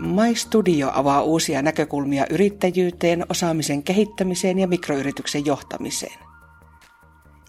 [0.00, 6.18] My Studio avaa uusia näkökulmia yrittäjyyteen, osaamisen kehittämiseen ja mikroyrityksen johtamiseen.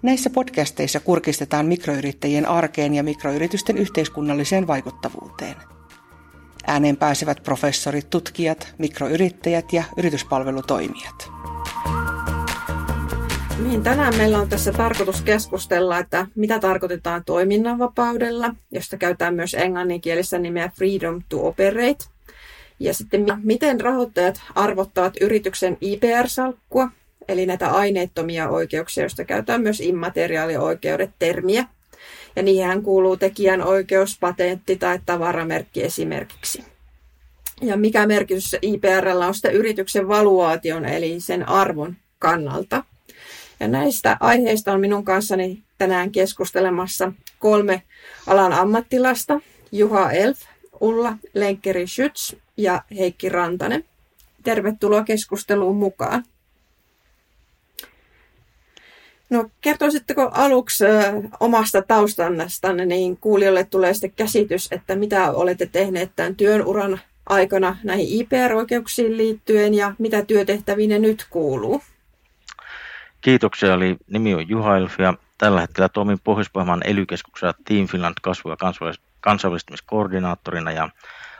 [0.04, 5.56] Näissä podcasteissa kurkistetaan mikroyrittäjien arkeen ja mikroyritysten yhteiskunnalliseen vaikuttavuuteen.
[6.68, 11.31] Ääneen pääsevät professorit, tutkijat, mikroyrittäjät ja yrityspalvelutoimijat.
[13.63, 20.40] Niin, tänään meillä on tässä tarkoitus keskustella, että mitä tarkoitetaan toiminnanvapaudella, josta käytetään myös englanninkielistä
[20.40, 22.11] nimeä Freedom to Operate.
[22.81, 26.90] Ja sitten miten rahoittajat arvottavat yrityksen IPR-salkkua,
[27.27, 31.66] eli näitä aineettomia oikeuksia, joista käytetään myös immateriaalioikeudet termiä.
[32.35, 36.66] Ja niihin kuuluu tekijän oikeus, patentti tai tavaramerkki esimerkiksi.
[37.62, 42.84] Ja mikä merkitys IPRllä on sitten yrityksen valuaation, eli sen arvon kannalta.
[43.59, 47.84] Ja näistä aiheista on minun kanssani tänään keskustelemassa kolme
[48.27, 49.40] alan ammattilasta.
[49.71, 50.40] Juha Elf,
[50.81, 53.85] Ulla Lenkkeri Schütz ja Heikki Rantanen.
[54.43, 56.23] Tervetuloa keskusteluun mukaan.
[59.29, 60.84] No kertoisitteko aluksi
[61.40, 67.77] omasta taustannestanne, niin kuulijoille tulee sitten käsitys, että mitä olette tehneet tämän työn uran aikana
[67.83, 71.81] näihin IPR-oikeuksiin liittyen ja mitä työtehtäviin ne nyt kuuluu.
[73.21, 77.05] Kiitoksia, eli nimi on Juhailf ja tällä hetkellä toimin Pohjois-Pohjanmaan ely
[77.66, 78.57] Team Finland kasvu- ja
[79.22, 80.89] kansainvälistymiskoordinaattorina ja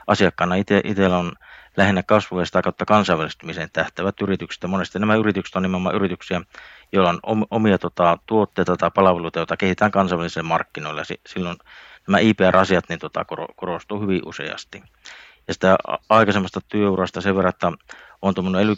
[0.06, 1.32] asiakkaana itse, itsellä on
[1.76, 4.70] lähinnä kasvu- ja sitä kautta kansainvälistymiseen tähtävät yritykset.
[4.70, 6.40] Monesti nämä yritykset on nimenomaan yrityksiä,
[6.92, 11.02] joilla on omia tota, tuotteita tai palveluita, joita kehitetään kansainvälisille markkinoille.
[11.26, 11.56] Silloin
[12.08, 13.24] nämä IPR-asiat niin, tota,
[13.56, 14.82] korostuu hyvin useasti.
[15.48, 15.76] Ja sitä
[16.08, 17.72] aikaisemmasta työurasta sen verran, että
[18.22, 18.74] olen tuommoinen ely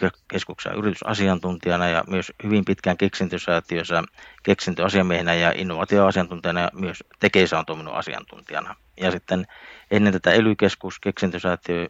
[0.76, 4.02] yritysasiantuntijana ja myös hyvin pitkään keksintysäätiössä
[4.42, 8.76] keksintöasiamiehenä ja innovaatioasiantuntijana ja myös Tekeissä on toiminut asiantuntijana.
[9.00, 9.46] Ja sitten
[9.90, 10.54] ennen tätä ely
[11.00, 11.88] keksintysäätiö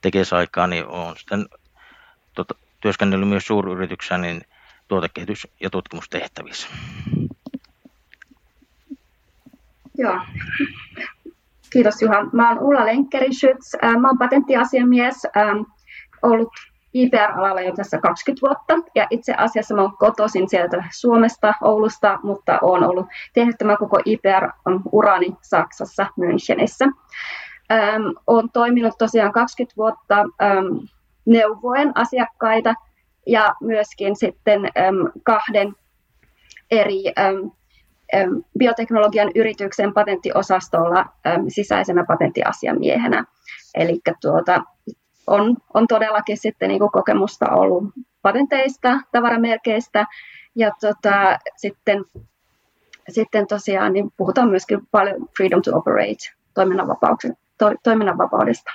[0.00, 1.46] Tekeisaikaa, niin olen sitten
[2.34, 4.42] tuota, työskennellyt myös suuryrityksessä niin
[4.88, 6.68] tuotekehitys- ja tutkimustehtävissä.
[9.98, 10.20] Joo.
[11.70, 12.24] Kiitos Juha.
[12.32, 13.98] Mä oon Ulla Lenkkeri-Schütz.
[14.00, 15.22] Mä oon patenttiasiamies,
[16.22, 16.52] ollut
[16.96, 18.90] IPR-alalla jo tässä 20 vuotta.
[18.94, 23.98] Ja itse asiassa mä oon kotoisin sieltä Suomesta, Oulusta, mutta oon ollut tehnyt tämän koko
[24.04, 26.92] IPR-urani Saksassa, Münchenissä.
[27.72, 30.66] Ähm, olen toiminut tosiaan 20 vuotta ähm,
[31.26, 32.74] neuvoen asiakkaita
[33.26, 35.74] ja myöskin sitten ähm, kahden
[36.70, 37.46] eri ähm,
[38.58, 41.06] bioteknologian yrityksen patenttiosastolla
[41.48, 43.24] sisäisenä patenttiasiamiehenä.
[43.74, 44.62] Eli tuota,
[45.26, 47.84] on, on todellakin sitten niin kokemusta ollut
[48.22, 50.06] patenteista, tavaramerkeistä
[50.54, 52.04] ja tota, sitten,
[53.08, 56.32] sitten tosiaan niin puhutaan myöskin paljon freedom to operate
[57.58, 58.70] to, toiminnanvapaudesta.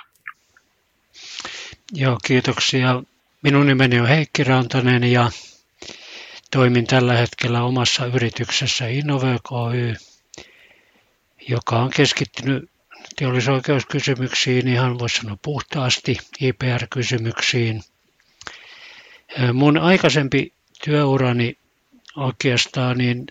[1.92, 3.02] Joo, kiitoksia.
[3.42, 5.30] Minun nimeni on Heikki Rantanen ja
[6.50, 9.94] toimin tällä hetkellä omassa yrityksessä Innoverk Oy,
[11.48, 12.71] joka on keskittynyt
[13.16, 17.82] teollisoikeuskysymyksiin, ihan voisi sanoa puhtaasti IPR-kysymyksiin.
[19.52, 20.52] Mun aikaisempi
[20.84, 21.56] työurani
[22.16, 23.26] oikeastaan niin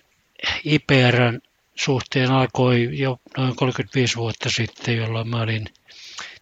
[0.64, 1.40] IPRn
[1.74, 5.64] suhteen alkoi jo noin 35 vuotta sitten, jolloin mä olin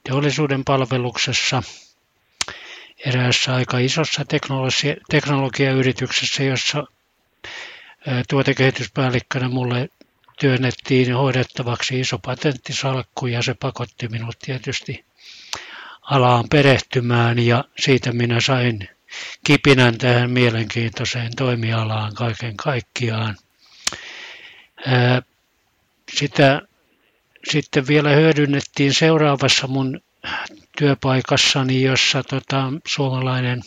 [0.05, 1.63] teollisuuden palveluksessa
[3.07, 4.25] eräässä aika isossa
[5.11, 6.85] teknologiayrityksessä, jossa
[8.29, 9.89] tuotekehityspäällikkönä mulle
[10.41, 15.05] työnnettiin hoidettavaksi iso patenttisalkku ja se pakotti minut tietysti
[16.03, 18.89] alaan perehtymään ja siitä minä sain
[19.47, 23.37] kipinän tähän mielenkiintoiseen toimialaan kaiken kaikkiaan.
[26.19, 26.63] Sitä
[27.51, 30.01] sitten vielä hyödynnettiin seuraavassa mun
[30.79, 33.63] työpaikassani, jossa tota, suomalainen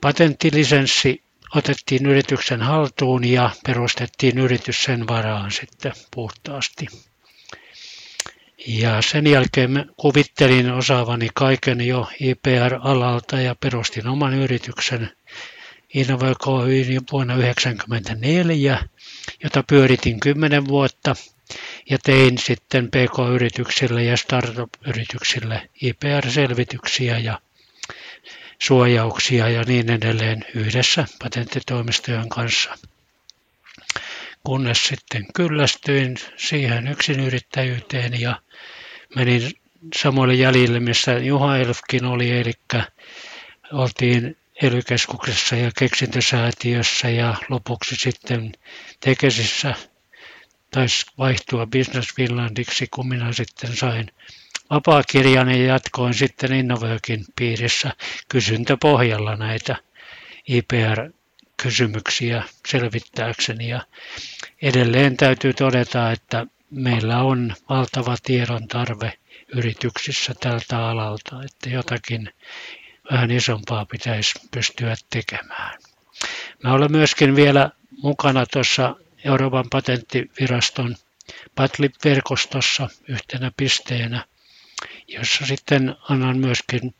[0.00, 1.23] patenttilisenssi
[1.54, 6.86] otettiin yrityksen haltuun ja perustettiin yritys sen varaan sitten puhtaasti.
[8.66, 15.10] Ja sen jälkeen kuvittelin osaavani kaiken jo IPR-alalta ja perustin oman yrityksen
[15.94, 16.34] Innovoi
[17.12, 18.88] vuonna 1994,
[19.42, 21.16] jota pyöritin 10 vuotta
[21.90, 27.40] ja tein sitten PK-yrityksille ja startup-yrityksille IPR-selvityksiä ja
[28.66, 32.78] suojauksia ja niin edelleen yhdessä patenttitoimistojen kanssa.
[34.44, 38.40] Kunnes sitten kyllästyin siihen yksinyrittäjyyteen ja
[39.16, 39.52] menin
[39.96, 42.52] samoille jäljille, missä Juha Elfkin oli, eli
[43.72, 44.80] oltiin ely
[45.62, 48.52] ja keksintösäätiössä ja lopuksi sitten
[49.00, 49.74] Tekesissä
[50.70, 54.10] taisi vaihtua Business Finlandiksi, kun minä sitten sain
[54.70, 57.90] vapaakirjan ja jatkoin sitten Innovokin piirissä
[58.28, 59.76] kysyntöpohjalla näitä
[60.48, 63.68] IPR-kysymyksiä selvittääkseni.
[63.68, 63.80] Ja
[64.62, 69.12] edelleen täytyy todeta, että meillä on valtava tiedon tarve
[69.56, 72.30] yrityksissä tältä alalta, että jotakin
[73.12, 75.78] vähän isompaa pitäisi pystyä tekemään.
[76.62, 77.70] Mä olen myöskin vielä
[78.02, 80.96] mukana tuossa Euroopan patenttiviraston
[81.54, 84.24] Patlip-verkostossa yhtenä pisteenä,
[85.08, 86.94] jossa sitten annan myöskin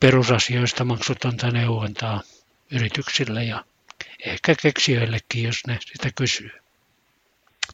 [0.00, 2.22] perusasioista maksutonta neuvontaa
[2.72, 3.64] yrityksille ja
[4.26, 6.50] ehkä keksijöillekin, jos ne sitä kysyy.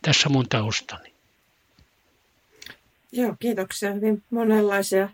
[0.02, 1.14] Tässä mun taustani.
[3.12, 3.92] Joo, kiitoksia.
[3.92, 5.08] Hyvin monenlaisia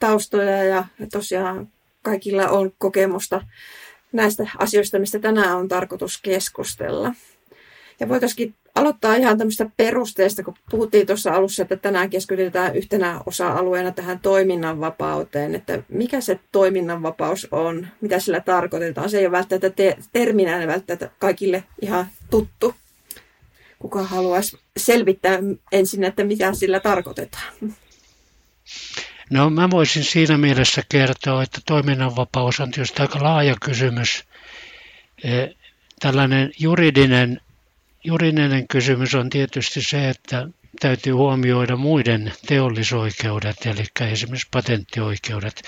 [0.00, 1.68] taustoja ja tosiaan
[2.02, 3.44] kaikilla on kokemusta
[4.12, 7.12] näistä asioista, mistä tänään on tarkoitus keskustella.
[8.00, 13.92] Ja voitaisiin aloittaa ihan tämmöistä perusteista, kun puhuttiin tuossa alussa, että tänään keskitytään yhtenä osa-alueena
[13.92, 19.10] tähän toiminnanvapauteen, että mikä se toiminnanvapaus on, mitä sillä tarkoitetaan.
[19.10, 22.74] Se ei ole välttämättä te- terminä välttämättä kaikille ihan tuttu.
[23.78, 25.38] Kuka haluaisi selvittää
[25.72, 27.52] ensin, että mitä sillä tarkoitetaan?
[29.30, 34.24] No mä voisin siinä mielessä kertoa, että toiminnanvapaus on tietysti aika laaja kysymys.
[35.24, 35.46] E,
[36.00, 37.40] tällainen juridinen,
[38.08, 40.48] juridinen kysymys on tietysti se, että
[40.80, 45.62] täytyy huomioida muiden teollisoikeudet, eli esimerkiksi patenttioikeudet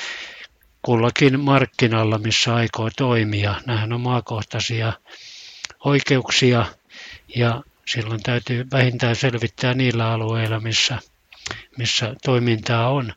[0.82, 3.54] kullakin markkinalla, missä aikoo toimia.
[3.66, 4.92] Nämähän on maakohtaisia
[5.84, 6.66] oikeuksia
[7.36, 10.98] ja silloin täytyy vähintään selvittää niillä alueilla, missä,
[11.78, 13.12] missä toimintaa on.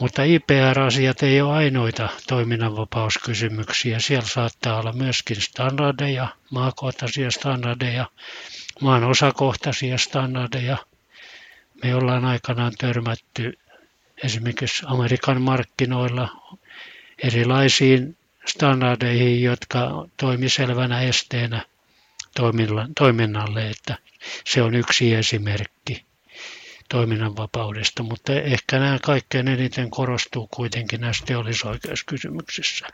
[0.00, 3.98] Mutta IPR-asiat ei ole ainoita toiminnanvapauskysymyksiä.
[3.98, 8.06] Siellä saattaa olla myöskin standardeja, maakohtaisia standardeja,
[8.80, 10.76] maan osakohtaisia standardeja.
[11.82, 13.58] Me ollaan aikanaan törmätty
[14.24, 16.28] esimerkiksi Amerikan markkinoilla
[17.22, 18.16] erilaisiin
[18.46, 21.64] standardeihin, jotka toimi selvänä esteenä
[22.98, 23.98] toiminnalle, että
[24.46, 26.09] se on yksi esimerkki
[26.90, 32.86] toiminnanvapaudesta, mutta ehkä nämä kaikkein eniten korostuu kuitenkin näissä teollisoikeuskysymyksissä.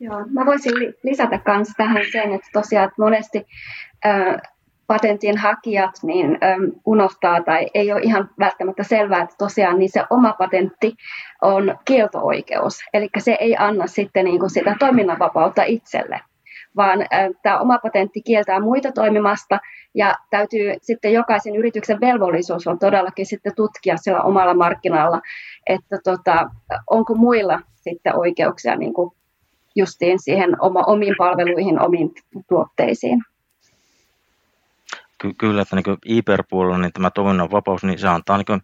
[0.00, 0.72] Joo, mä voisin
[1.02, 3.46] lisätä myös tähän sen, että tosiaan että monesti
[4.86, 6.38] patentin hakijat niin
[6.84, 10.96] unohtaa tai ei ole ihan välttämättä selvää, että tosiaan niin se oma patentti
[11.42, 12.78] on kielto-oikeus.
[12.94, 16.20] Eli se ei anna sitten niin kuin sitä toiminnanvapautta itselle
[16.78, 16.98] vaan
[17.42, 19.58] tämä oma patentti kieltää muita toimimasta
[19.94, 25.20] ja täytyy sitten jokaisen yrityksen velvollisuus on todellakin sitten tutkia siellä omalla markkinalla,
[25.66, 26.50] että tota,
[26.90, 29.10] onko muilla sitten oikeuksia niin kuin
[29.76, 32.10] justiin siihen oma, omiin palveluihin, omiin
[32.48, 33.22] tuotteisiin.
[35.18, 38.62] Ky- kyllä, että niin IPR-puolella niin tämä toiminnan vapaus, niin se antaa niin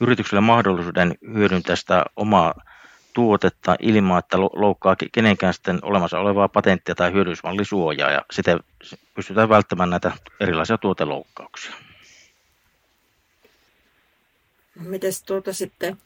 [0.00, 2.54] yritykselle mahdollisuuden hyödyntää sitä omaa
[3.14, 8.60] tuotetta ilman, että loukkaa kenenkään sitten olemassa olevaa patenttia tai hyödyllismallisuojaa ja sitten
[9.14, 11.74] pystytään välttämään näitä erilaisia tuoteloukkauksia.
[14.80, 15.98] Miten tuota sitten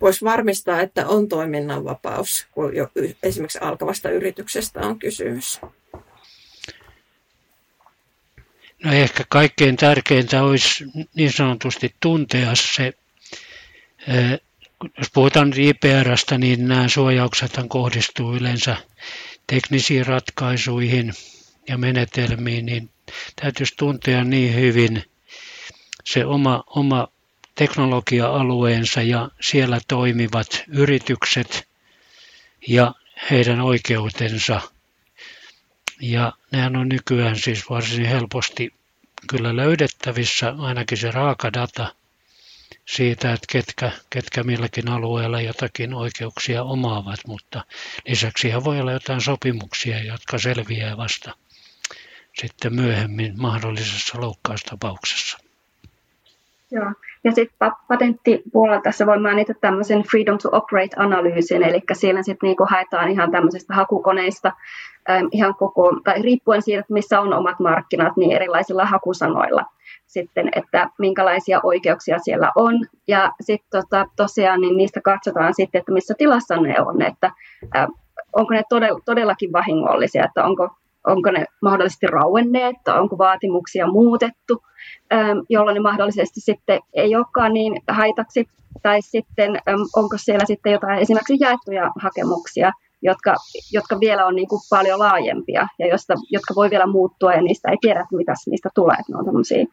[0.00, 2.88] voisi varmistaa, että on toiminnanvapaus, kun jo
[3.22, 5.60] esimerkiksi alkavasta yrityksestä on kysymys?
[8.84, 10.84] No ehkä kaikkein tärkeintä olisi
[11.14, 12.92] niin sanotusti tuntea se
[14.98, 18.76] jos puhutaan IPRstä, niin nämä suojaukset kohdistuu yleensä
[19.46, 21.12] teknisiin ratkaisuihin
[21.68, 22.90] ja menetelmiin, niin
[23.40, 25.04] täytyisi tuntea niin hyvin
[26.04, 27.08] se oma, oma
[27.54, 31.68] teknologia-alueensa ja siellä toimivat yritykset
[32.68, 32.94] ja
[33.30, 34.60] heidän oikeutensa.
[36.00, 38.74] Ja nehän on nykyään siis varsin helposti
[39.28, 41.94] kyllä löydettävissä, ainakin se raaka data–
[42.84, 47.64] siitä, että ketkä, ketkä milläkin alueella jotakin oikeuksia omaavat, mutta
[48.08, 51.32] lisäksi voi olla jotain sopimuksia, jotka selviää vasta
[52.34, 55.38] sitten myöhemmin mahdollisessa loukkaustapauksessa.
[56.70, 56.92] Joo.
[57.24, 63.10] Ja sitten patenttipuolella tässä voi mainita tämmöisen Freedom to Operate-analyysin, eli siellä sitten niinku haetaan
[63.10, 64.52] ihan tämmöisestä hakukoneista
[65.32, 69.64] ihan koko, tai riippuen siitä, missä on omat markkinat, niin erilaisilla hakusanoilla
[70.06, 72.74] sitten, että minkälaisia oikeuksia siellä on.
[73.08, 77.30] Ja sitten tota, tosiaan niin niistä katsotaan sitten, että missä tilassa ne on, että
[77.76, 77.86] äh,
[78.32, 78.62] onko ne
[79.04, 80.68] todellakin vahingollisia, että onko,
[81.06, 84.62] onko ne mahdollisesti rauenneet, onko vaatimuksia muutettu,
[85.12, 88.48] ähm, jolloin ne mahdollisesti sitten ei olekaan niin haitaksi,
[88.82, 93.34] tai sitten ähm, onko siellä sitten jotain esimerkiksi jaettuja hakemuksia, jotka,
[93.72, 97.70] jotka vielä on niin kuin paljon laajempia ja josta, jotka voi vielä muuttua ja niistä
[97.70, 98.96] ei tiedä, mitä niistä tulee.
[98.96, 99.64] Ne on tämmöisiä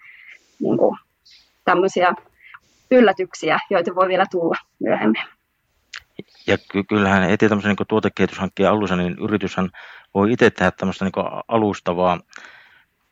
[0.61, 0.97] niin kuin,
[1.65, 2.13] tämmöisiä
[2.91, 5.21] yllätyksiä, joita voi vielä tulla myöhemmin.
[6.47, 9.69] Ja ky- kyllähän heti tämmöisen niin tuotekehityshankkeen alussa, niin yrityshän
[10.13, 12.19] voi itse tehdä tämmöistä niin alustavaa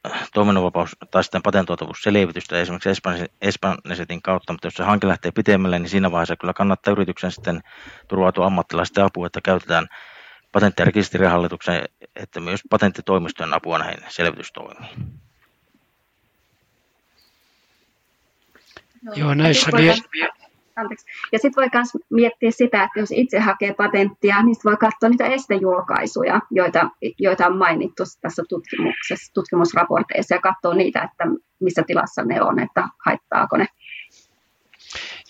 [0.07, 5.89] äh, toiminnanvapaus- tai sitten patentoitavuusselvitystä esimerkiksi Espannesetin kautta, mutta jos se hanke lähtee pitemmälle, niin
[5.89, 7.61] siinä vaiheessa kyllä kannattaa yrityksen sitten
[8.07, 9.87] turvautua ammattilaisten apua, että käytetään
[10.51, 11.83] patentti- ja rekisterihallituksen,
[12.15, 15.19] että myös patenttitoimistojen apua näihin selvitystoimiin.
[19.15, 20.29] Joo, näissä li-
[20.75, 21.05] Anteeksi.
[21.31, 25.27] Ja sitten voi myös miettiä sitä, että jos itse hakee patenttia, niin voi katsoa niitä
[25.27, 26.89] estejulkaisuja, joita,
[27.19, 31.23] joita on mainittu tässä tutkimuksessa, tutkimusraporteissa, ja katsoa niitä, että
[31.59, 33.67] missä tilassa ne on, että haittaako ne.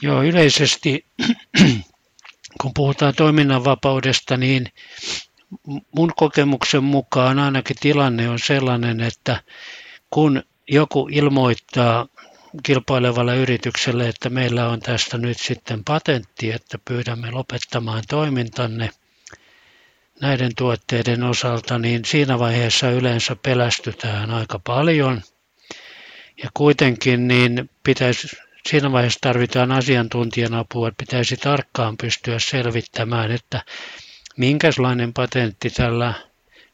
[0.01, 1.05] Joo, yleisesti
[2.61, 4.65] kun puhutaan toiminnanvapaudesta, niin
[5.95, 9.43] mun kokemuksen mukaan ainakin tilanne on sellainen, että
[10.09, 12.07] kun joku ilmoittaa
[12.63, 18.89] kilpailevalle yritykselle, että meillä on tästä nyt sitten patentti, että pyydämme lopettamaan toimintanne
[20.21, 25.21] näiden tuotteiden osalta, niin siinä vaiheessa yleensä pelästytään aika paljon.
[26.43, 28.27] Ja kuitenkin niin pitäisi,
[28.69, 33.63] siinä vaiheessa tarvitaan asiantuntijan apua, että pitäisi tarkkaan pystyä selvittämään, että
[34.37, 36.13] minkälainen patentti tällä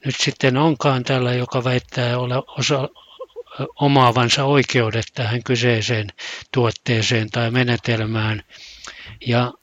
[0.06, 2.90] nyt sitten onkaan tällä, joka väittää ole osa,
[3.76, 6.08] omaavansa oikeudet tähän kyseiseen
[6.54, 8.44] tuotteeseen tai menetelmään.
[9.28, 9.54] Ja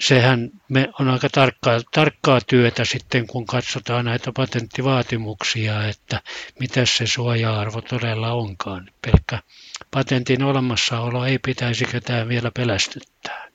[0.00, 0.50] sehän
[1.00, 6.20] on aika tarkkaa, tarkkaa työtä sitten, kun katsotaan näitä patenttivaatimuksia, että
[6.60, 8.90] mitä se suoja-arvo todella onkaan.
[9.02, 9.38] Pelkkä
[9.90, 13.46] patentin olemassaolo ei pitäisi ketään vielä pelästyttää.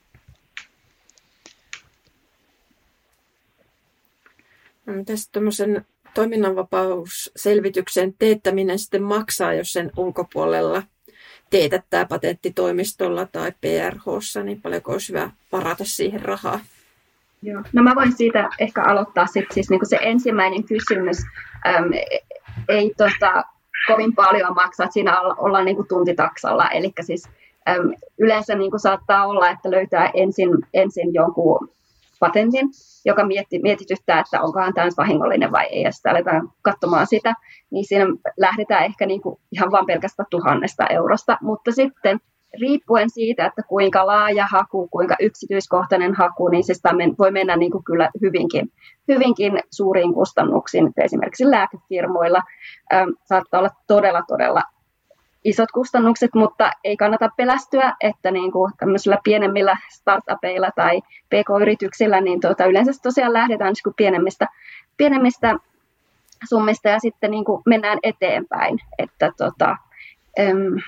[4.86, 10.84] No, Mitäs tuommoisen toiminnanvapausselvityksen teettäminen sitten maksaa, jos sen ulkopuolella
[11.50, 16.60] teetättää patenttitoimistolla tai PRHssa, niin paljonko olisi hyvä varata siihen rahaa?
[17.42, 17.64] Joo.
[17.74, 21.18] No mä voin siitä ehkä aloittaa sit, siis niinku se ensimmäinen kysymys.
[21.68, 21.92] Äm,
[22.70, 23.44] ei tota,
[23.88, 26.70] kovin paljon maksaa, että siinä ollaan niinku tuntitaksalla.
[26.70, 27.30] Eli siis
[27.70, 31.70] äm, yleensä niinku saattaa olla, että löytää ensin, ensin jonkun
[32.22, 32.70] patentin,
[33.06, 37.34] joka mietti, mietityttää, että onkohan tämä vahingollinen vai ei, ja sitten aletaan katsomaan sitä,
[37.72, 38.06] niin siinä
[38.38, 42.20] lähdetään ehkä niin kuin ihan vain pelkästään tuhannesta eurosta, mutta sitten
[42.62, 46.74] riippuen siitä, että kuinka laaja haku, kuinka yksityiskohtainen haku, niin se
[47.20, 48.72] voi mennä niin kuin kyllä hyvinkin,
[49.08, 50.92] hyvinkin suuriin kustannuksiin.
[51.04, 52.42] Esimerkiksi lääkefirmoilla
[53.26, 54.62] saattaa olla todella, todella
[55.44, 62.42] isot kustannukset, mutta ei kannata pelästyä, että niin kuin tämmöisillä pienemmillä startupeilla tai pk-yrityksillä, niin
[62.42, 64.48] tuota, yleensä tosiaan lähdetään niin kuin pienemmistä,
[64.98, 65.56] pienemmistä
[66.50, 68.80] summista ja sitten niin kuin mennään eteenpäin.
[68.98, 69.78] Että tota,
[70.40, 70.82] äm,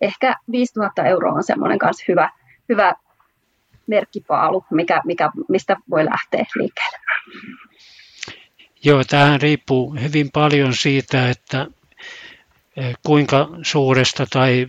[0.00, 2.30] ehkä 5000 euroa on semmoinen kanssa hyvä,
[2.68, 2.94] hyvä
[3.86, 6.98] merkkipaalu, mikä, mikä, mistä voi lähteä liikkeelle.
[8.84, 11.66] Joo, tähän riippuu hyvin paljon siitä, että
[13.06, 14.66] kuinka suuresta tai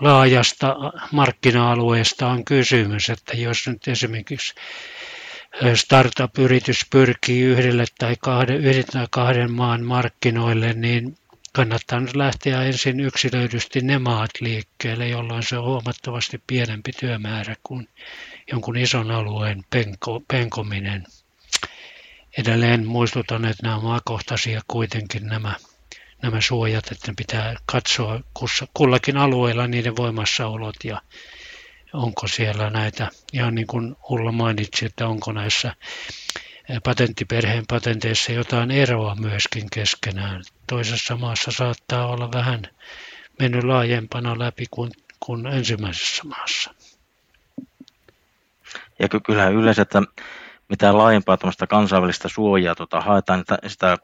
[0.00, 0.76] laajasta
[1.12, 3.10] markkina-alueesta on kysymys.
[3.10, 4.54] Että jos nyt esimerkiksi
[5.62, 11.16] eh, startup-yritys pyrkii yhdelle tai kahden, yhden tai kahden maan markkinoille, niin
[11.52, 17.88] kannattaa nyt lähteä ensin yksilöidysti ne maat liikkeelle, jolloin se on huomattavasti pienempi työmäärä kuin
[18.52, 21.04] jonkun ison alueen penko, penkominen.
[22.38, 25.54] Edelleen muistutan, että nämä maakohtaisia kuitenkin nämä
[26.22, 28.20] nämä suojat, että pitää katsoa
[28.74, 31.02] kullakin alueella niiden voimassaolot ja
[31.92, 35.74] onko siellä näitä, ihan niin kuin Ulla mainitsi, että onko näissä
[36.84, 40.42] patenttiperheen patenteissa jotain eroa myöskin keskenään.
[40.66, 42.62] Toisessa maassa saattaa olla vähän
[43.38, 46.74] mennyt laajempana läpi kuin, kuin ensimmäisessä maassa.
[48.98, 50.02] Ja kyllä yleensä, että
[50.68, 53.98] mitä laajempaa kansainvälistä suojaa tuota, haetaan, sitä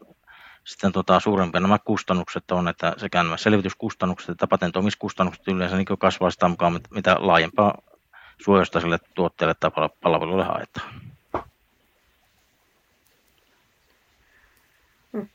[0.66, 6.30] sitten tota, suurempia nämä kustannukset on, että sekä nämä selvityskustannukset että patentoimiskustannukset yleensä niin kasvaa
[6.30, 7.82] sitä mukaan, mitä laajempaa
[8.44, 9.70] suojasta sille tuotteelle tai
[10.02, 11.00] palvelulle haetaan.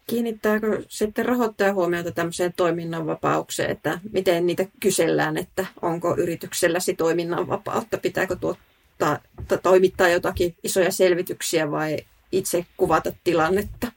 [0.08, 8.36] Kiinnittääkö sitten rahoittaja huomiota tämmöiseen toiminnanvapaukseen, että miten niitä kysellään, että onko yritykselläsi toiminnanvapautta, pitääkö
[8.36, 9.20] tuottaa,
[9.64, 11.98] toimittaa jotakin isoja selvityksiä vai
[12.32, 13.92] itse kuvata tilannetta?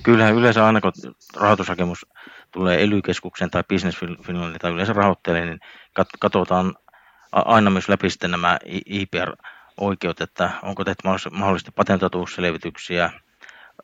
[0.00, 0.92] Kyllähän yleensä aina kun
[1.36, 2.06] rahoitushakemus
[2.52, 3.00] tulee ely
[3.50, 5.60] tai Business Finlandin tai yleensä rahoitteelle, niin
[6.20, 6.74] katsotaan
[7.32, 13.10] aina myös läpi sitten nämä IPR-oikeudet, että onko tehty mahdollisesti patentoituusselvityksiä,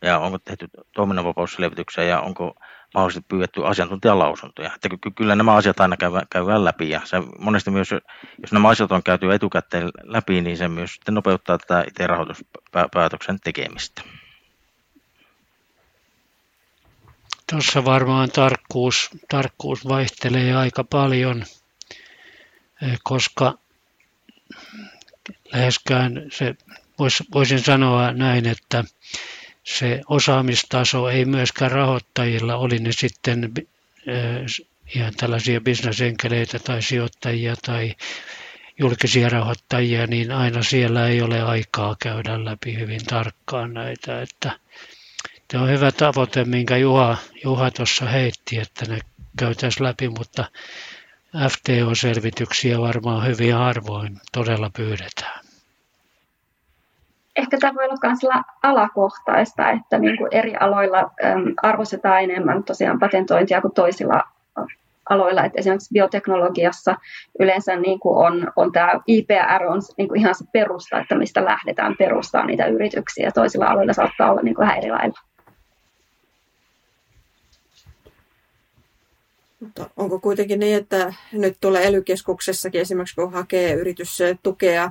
[0.03, 2.55] ja onko tehty toiminnanvapausselvityksiä ja onko
[2.95, 4.71] mahdollisesti pyydetty asiantuntijalausuntoja.
[4.75, 5.97] Että kyllä nämä asiat aina
[6.31, 7.91] käydään läpi ja se monesti myös,
[8.43, 14.03] jos nämä asiat on käyty etukäteen läpi, niin se myös nopeuttaa tätä itse rahoituspäätöksen tekemistä.
[17.51, 21.45] Tuossa varmaan tarkkuus, tarkkuus vaihtelee aika paljon,
[22.83, 23.59] eh, koska
[25.53, 26.55] läheskään se,
[27.35, 28.85] voisin sanoa näin, että
[29.65, 33.53] se osaamistaso ei myöskään rahoittajilla, oli ne sitten
[34.07, 37.95] eh, ihan tällaisia bisnesenkeleitä tai sijoittajia tai
[38.79, 44.23] julkisia rahoittajia, niin aina siellä ei ole aikaa käydä läpi hyvin tarkkaan näitä.
[44.23, 44.59] Että
[45.53, 48.99] Tämä on hyvä tavoite, minkä Juha, Juha tuossa heitti, että ne
[49.39, 50.45] käytäisiin läpi, mutta
[51.37, 55.41] FTO-selvityksiä varmaan hyvin harvoin todella pyydetään.
[57.37, 62.99] Ehkä tämä voi olla myös alakohtaista, että niin kuin eri aloilla äm, arvostetaan enemmän tosiaan
[62.99, 64.23] patentointia kuin toisilla
[65.11, 65.45] aloilla.
[65.45, 66.97] Että esimerkiksi bioteknologiassa
[67.41, 71.45] yleensä niin kuin on, on tämä IPR on niin kuin ihan se perusta, että mistä
[71.45, 73.31] lähdetään perustaa niitä yrityksiä.
[73.35, 75.28] Toisilla aloilla saattaa olla niin kuin vähän eri lailla.
[79.61, 82.03] Mutta onko kuitenkin niin, että nyt tuolla ely
[82.73, 84.91] esimerkiksi kun hakee yritys tukea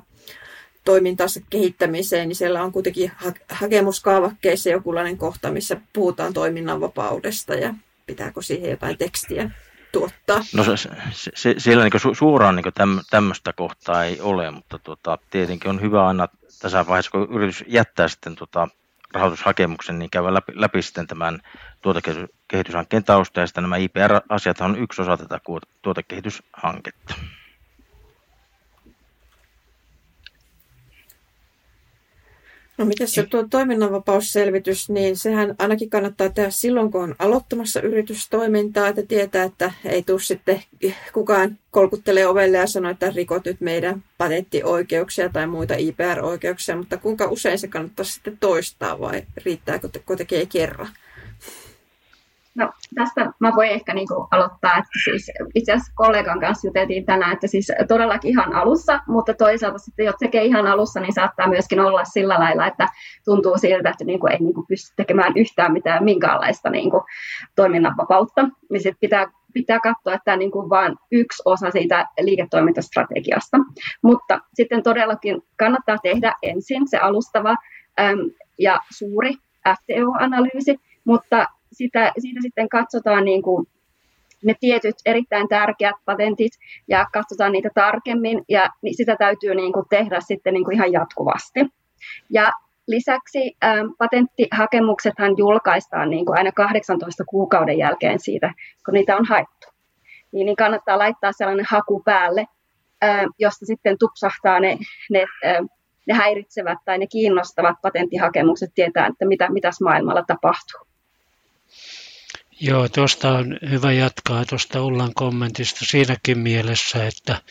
[0.85, 7.73] toimintansa kehittämiseen, niin siellä on kuitenkin ha- hakemuskaavakkeissa jokinlainen kohta, missä puhutaan toiminnan vapaudesta ja
[8.05, 9.51] pitääkö siihen jotain tekstiä
[9.91, 10.41] tuottaa?
[10.53, 10.89] No se,
[11.35, 15.81] se, siellä niin su, suoraan niin täm, tämmöistä kohtaa ei ole, mutta tuota, tietenkin on
[15.81, 16.27] hyvä aina
[16.61, 18.67] tässä vaiheessa, kun yritys jättää sitten tuota,
[19.13, 21.39] rahoitushakemuksen, niin käydä läpi, läpi sitten tämän
[21.81, 25.39] tuotekehityshankkeen tausta, ja sitten nämä IPR-asiat on yksi osa tätä
[25.81, 27.13] tuotekehityshanketta.
[32.77, 38.87] No miten se tuo toiminnanvapausselvitys, niin sehän ainakin kannattaa tehdä silloin, kun on aloittamassa yritystoimintaa,
[38.87, 40.63] että tietää, että ei tule sitten
[41.13, 47.25] kukaan kolkuttele ovelle ja sano, että rikot nyt meidän patenttioikeuksia tai muita IPR-oikeuksia, mutta kuinka
[47.25, 50.89] usein se kannattaa sitten toistaa vai riittääkö, kun tekee kerran?
[52.57, 57.05] No tästä mä voin ehkä niin kuin aloittaa, että siis itse asiassa kollegan kanssa juteltiin
[57.05, 61.49] tänään, että siis todellakin ihan alussa, mutta toisaalta sitten jos tekee ihan alussa, niin saattaa
[61.49, 62.87] myöskin olla sillä lailla, että
[63.25, 67.03] tuntuu siltä, että niin kuin ei niin kuin pysty tekemään yhtään mitään minkäänlaista niin kuin
[67.55, 73.57] toiminnanvapautta, niin sitten pitää pitää katsoa, että tämä on niin vain yksi osa siitä liiketoimintastrategiasta.
[74.01, 77.55] Mutta sitten todellakin kannattaa tehdä ensin se alustava
[78.59, 79.33] ja suuri
[79.67, 83.67] FTO-analyysi, mutta sitä, siitä sitten katsotaan niin kuin
[84.45, 86.51] ne tietyt erittäin tärkeät patentit
[86.87, 91.59] ja katsotaan niitä tarkemmin ja sitä täytyy niin kuin tehdä sitten niin kuin ihan jatkuvasti.
[92.29, 92.51] Ja
[92.87, 98.53] lisäksi ähm, patenttihakemuksethan julkaistaan niin kuin aina 18 kuukauden jälkeen siitä,
[98.85, 99.67] kun niitä on haettu.
[100.31, 102.45] Niin, niin kannattaa laittaa sellainen haku päälle,
[103.03, 104.77] äh, josta sitten tupsahtaa ne,
[105.09, 105.65] ne, äh,
[106.07, 110.86] ne häiritsevät tai ne kiinnostavat patenttihakemukset tietää, että mitä mitäs maailmalla tapahtuu.
[112.59, 117.41] Joo, tuosta on hyvä jatkaa tuosta Ullan kommentista siinäkin mielessä, että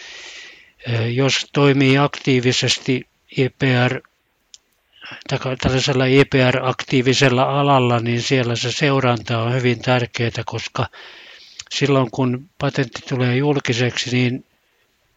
[1.15, 4.01] jos toimii aktiivisesti IPR,
[5.63, 10.87] tällaisella IPR-aktiivisella alalla, niin siellä se seuranta on hyvin tärkeää, koska
[11.71, 14.45] silloin kun patentti tulee julkiseksi, niin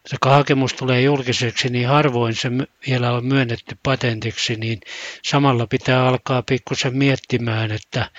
[0.06, 2.50] se hakemus tulee julkiseksi, niin harvoin se
[2.86, 4.80] vielä on myönnetty patentiksi, niin
[5.22, 8.10] samalla pitää alkaa pikkusen miettimään, että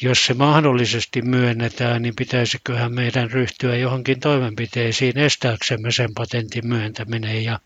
[0.00, 7.60] jos se mahdollisesti myönnetään, niin pitäisiköhän meidän ryhtyä johonkin toimenpiteisiin estääksemme sen patentin myöntäminen ja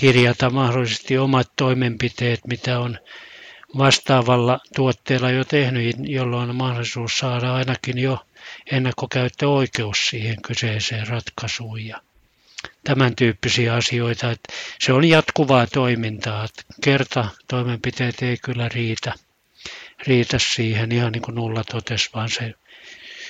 [0.00, 2.98] kirjata mahdollisesti omat toimenpiteet, mitä on
[3.78, 8.18] vastaavalla tuotteella jo tehnyt, jolloin on mahdollisuus saada ainakin jo
[8.72, 11.86] ennakkokäyttöoikeus siihen kyseiseen ratkaisuun.
[11.86, 12.00] Ja
[12.84, 14.30] tämän tyyppisiä asioita.
[14.30, 16.44] Että se on jatkuvaa toimintaa.
[16.44, 19.14] Että kerta toimenpiteet ei kyllä riitä
[20.06, 22.54] riitä siihen ihan niin kuin Nulla totesi, vaan se,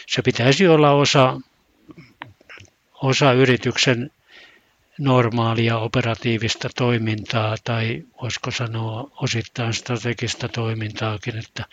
[0.07, 1.41] se pitäisi olla osa,
[3.03, 4.11] osa yrityksen
[4.99, 11.65] normaalia operatiivista toimintaa tai voisiko sanoa osittain strategista toimintaakin, että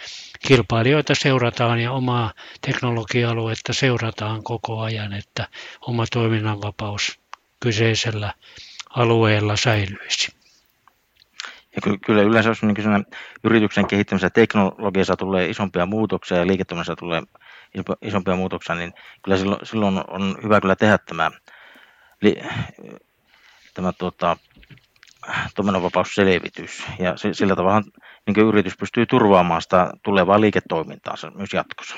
[0.48, 5.48] kilpailijoita seurataan ja omaa teknologia-aluetta seurataan koko ajan, että
[5.82, 7.20] oma toiminnanvapaus
[7.60, 8.34] kyseisellä
[8.90, 10.45] alueella säilyisi.
[11.76, 13.06] Ja kyllä yleensä jos niin
[13.44, 17.22] yrityksen kehittämisessä teknologiassa tulee isompia muutoksia ja liiketoiminnassa tulee
[18.02, 21.32] isompia muutoksia, niin kyllä silloin, silloin on hyvä kyllä tehdä tämä,
[23.74, 24.38] tämä tuota,
[25.56, 26.86] toiminnanvapausselvitys.
[27.00, 27.82] Ja sillä tavalla
[28.28, 31.96] niin yritys pystyy turvaamaan sitä tulevaa liiketoimintaansa myös jatkossa.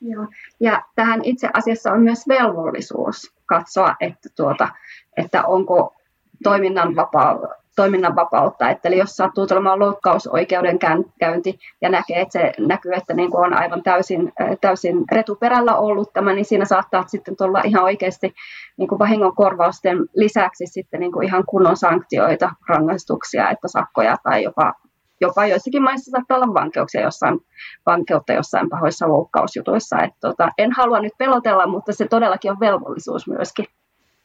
[0.00, 0.26] Joo.
[0.60, 4.68] Ja tähän itse asiassa on myös velvollisuus katsoa, että, tuota,
[5.16, 5.94] että onko
[6.42, 7.38] toiminnan, vapaa,
[7.78, 8.70] toiminnan vapautta.
[8.70, 10.78] Että eli jos sattuu tulemaan loukkausoikeuden
[11.18, 16.12] käynti ja näkee, että se näkyy, että niin kuin on aivan täysin, täysin retuperällä ollut
[16.12, 18.34] tämä, niin siinä saattaa sitten tulla ihan oikeasti
[18.76, 24.72] niin kuin vahingonkorvausten lisäksi sitten niin kuin ihan kunnon sanktioita, rangaistuksia, että sakkoja tai jopa
[25.20, 27.40] jopa joissakin maissa saattaa olla vankeuksia jossain,
[27.86, 30.02] vankeutta jossain pahoissa loukkausjutuissa.
[30.02, 33.66] Et tota, en halua nyt pelotella, mutta se todellakin on velvollisuus myöskin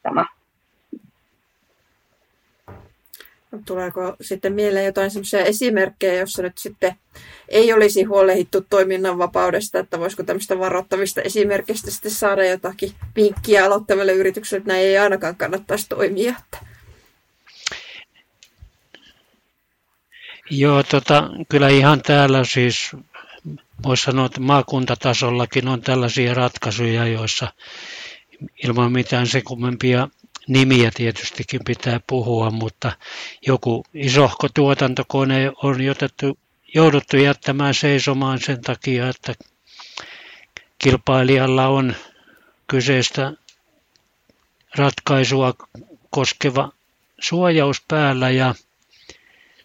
[0.02, 0.24] tämä.
[3.64, 6.94] Tuleeko sitten mieleen jotain sellaisia esimerkkejä, jossa nyt sitten
[7.48, 14.12] ei olisi huolehdittu toiminnan vapaudesta, että voisiko tämmöistä varoittavista esimerkistä sitten saada jotakin vinkkiä aloittavalle
[14.12, 16.34] yritykselle, että näin ei ainakaan kannattaisi toimia.
[20.50, 22.90] Joo, tota, kyllä ihan täällä siis
[23.82, 27.52] voisi sanoa, että maakuntatasollakin on tällaisia ratkaisuja, joissa
[28.64, 30.08] ilman mitään se kummempia
[30.48, 32.92] nimiä tietystikin pitää puhua, mutta
[33.46, 36.38] joku isohko tuotantokone on jotettu,
[36.74, 39.34] jouduttu jättämään seisomaan sen takia, että
[40.78, 41.94] kilpailijalla on
[42.66, 43.32] kyseistä
[44.76, 45.54] ratkaisua
[46.10, 46.72] koskeva
[47.20, 48.54] suojaus päällä ja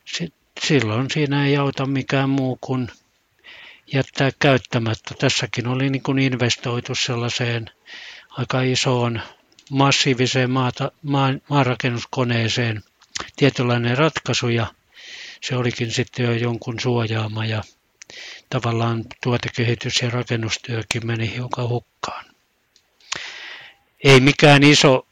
[0.05, 2.87] sit silloin siinä ei auta mikään muu kuin
[3.93, 5.15] jättää käyttämättä.
[5.19, 7.65] Tässäkin oli niin kuin investoitu sellaiseen
[8.29, 9.21] aika isoon
[9.69, 12.83] massiiviseen maata, maan, maanrakennuskoneeseen
[13.35, 14.67] tietynlainen ratkaisu ja
[15.41, 17.63] se olikin sitten jo jonkun suojaama ja
[18.49, 22.25] tavallaan tuotekehitys ja rakennustyökin meni hiukan hukkaan.
[24.03, 25.07] Ei mikään iso,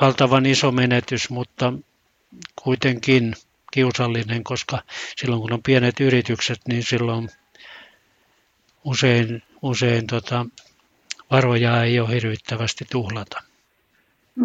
[0.00, 1.72] valtavan iso menetys, mutta
[2.62, 3.34] kuitenkin–
[3.70, 4.82] kiusallinen, koska
[5.16, 7.30] silloin kun on pienet yritykset, niin silloin
[8.84, 10.46] usein, usein tota,
[11.30, 13.42] varoja ei ole hirvittävästi tuhlata.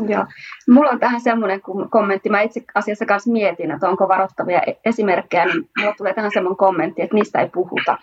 [0.08, 0.26] Joo.
[0.70, 2.30] Mulla on tähän semmoinen kommentti.
[2.30, 6.58] Mä itse asiassa kanssa mietin, että onko varoittavia e- esimerkkejä, niin mulla tulee tähän semmoinen
[6.58, 7.98] kommentti, että niistä ei puhuta.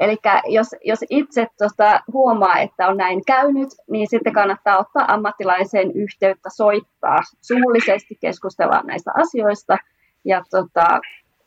[0.00, 0.16] Eli
[0.48, 6.48] jos, jos itse tuosta huomaa, että on näin käynyt, niin sitten kannattaa ottaa ammattilaiseen yhteyttä,
[6.56, 9.78] soittaa, suullisesti keskustella näistä asioista–
[10.24, 11.00] ja tota,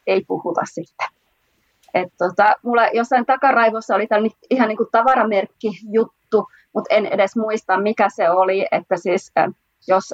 [0.07, 1.07] ei puhuta sitten.
[1.93, 7.35] Et tota, mulla jossain takaraivossa oli tällainen ihan niin kuin tavaramerkki juttu, mutta en edes
[7.35, 9.31] muista mikä se oli, että siis
[9.87, 10.13] jos,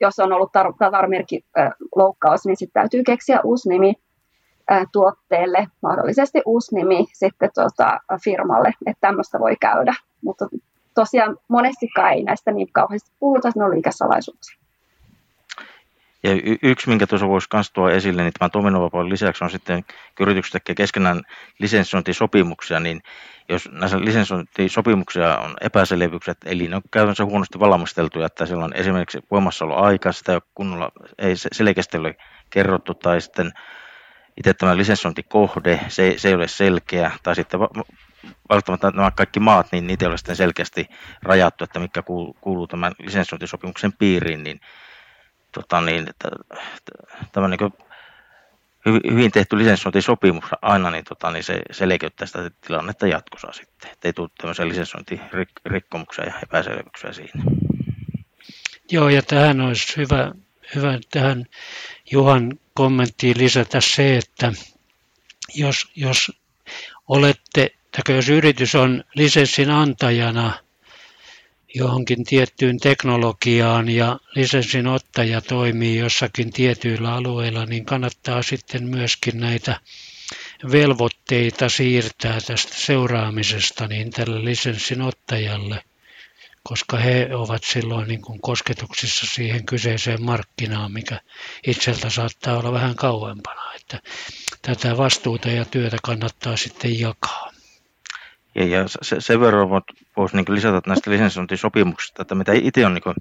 [0.00, 1.44] jos on ollut tar- tavaramerkki
[1.96, 3.94] loukkaus, niin sitten täytyy keksiä uusi nimi
[4.92, 9.94] tuotteelle, mahdollisesti uusi nimi sitten tota, firmalle, että tämmöistä voi käydä.
[10.24, 10.48] Mutta
[10.94, 14.65] tosiaan monestikaan ei näistä niin kauheasti puhuta, ne on liikesalaisuuksia.
[16.26, 19.84] Ja y- yksi, minkä tuossa voisi myös tuoda esille, niin tämän toiminnanvapauden lisäksi on sitten,
[19.84, 21.22] kun yritykset tekee keskenään
[21.58, 23.00] lisenssointisopimuksia, niin
[23.48, 29.18] jos näissä lisenssointisopimuksia on epäselvyyksiä, eli ne on käytännössä huonosti valmisteltuja, että siellä on esimerkiksi
[29.30, 32.16] voimassaoloaika, sitä ei, kunnolla, ei selkeästi ole
[32.50, 33.52] kerrottu, tai sitten
[34.36, 37.60] itse tämä lisenssointikohde, se, se ei ole selkeä, tai sitten
[38.48, 40.86] välttämättä nämä kaikki maat, niin niitä ei ole sitten selkeästi
[41.22, 44.60] rajattu, että mikä kuuluu, kuuluu tämän lisenssointisopimuksen piiriin, niin
[45.56, 46.06] tota niin,
[47.32, 47.72] tämä niin
[48.86, 54.12] hyvin, hyvin tehty lisenssointisopimus aina, niin, tota, niin se selkeyttää sitä tilannetta jatkossa sitten, ettei
[54.12, 57.44] tule tämmöisiä lisenssointirikkomuksia ja epäselvyyksiä siinä.
[58.90, 60.32] Joo, ja tähän olisi hyvä,
[60.74, 61.44] hyvä tähän
[62.10, 64.52] Juhan kommenttiin lisätä se, että
[65.54, 66.32] jos, jos
[67.08, 70.52] olette, tai jos yritys on lisenssin antajana–
[71.76, 79.80] johonkin tiettyyn teknologiaan ja lisenssin ottaja toimii jossakin tietyillä alueilla, niin kannattaa sitten myöskin näitä
[80.72, 85.82] velvoitteita siirtää tästä seuraamisesta niin tälle lisenssin ottajalle,
[86.62, 91.20] koska he ovat silloin niin kuin kosketuksissa siihen kyseiseen markkinaan, mikä
[91.66, 93.74] itseltä saattaa olla vähän kauempana.
[93.74, 94.00] Että
[94.62, 97.45] tätä vastuuta ja työtä kannattaa sitten jakaa.
[98.56, 99.68] Ja, ja se, sen verran
[100.16, 103.14] voisi niin lisätä näistä lisensointisopimuksista, että mitä itse on niin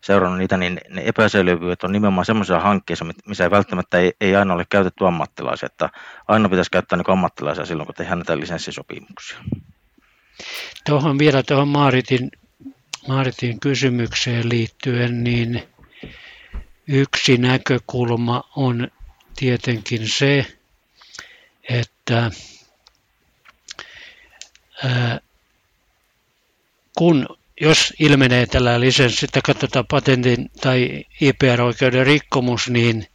[0.00, 4.54] seurannut niitä, niin ne epäselvyydet on nimenomaan semmoisia hankkeissa, missä ei välttämättä ei, ei aina
[4.54, 5.90] ole käytetty ammattilaisia, että
[6.28, 9.38] aina pitäisi käyttää niin ammattilaisia silloin, kun tehdään näitä lisenssisopimuksia.
[10.86, 12.30] Tuohon vielä tuohon Maaritin,
[13.08, 15.62] Maaritin kysymykseen liittyen, niin
[16.88, 18.88] yksi näkökulma on
[19.36, 20.46] tietenkin se,
[21.68, 22.30] että
[26.98, 27.26] kun
[27.60, 33.06] jos ilmenee tällä lisenssi tai katsotaan patentin tai IPR-oikeuden rikkomus, niin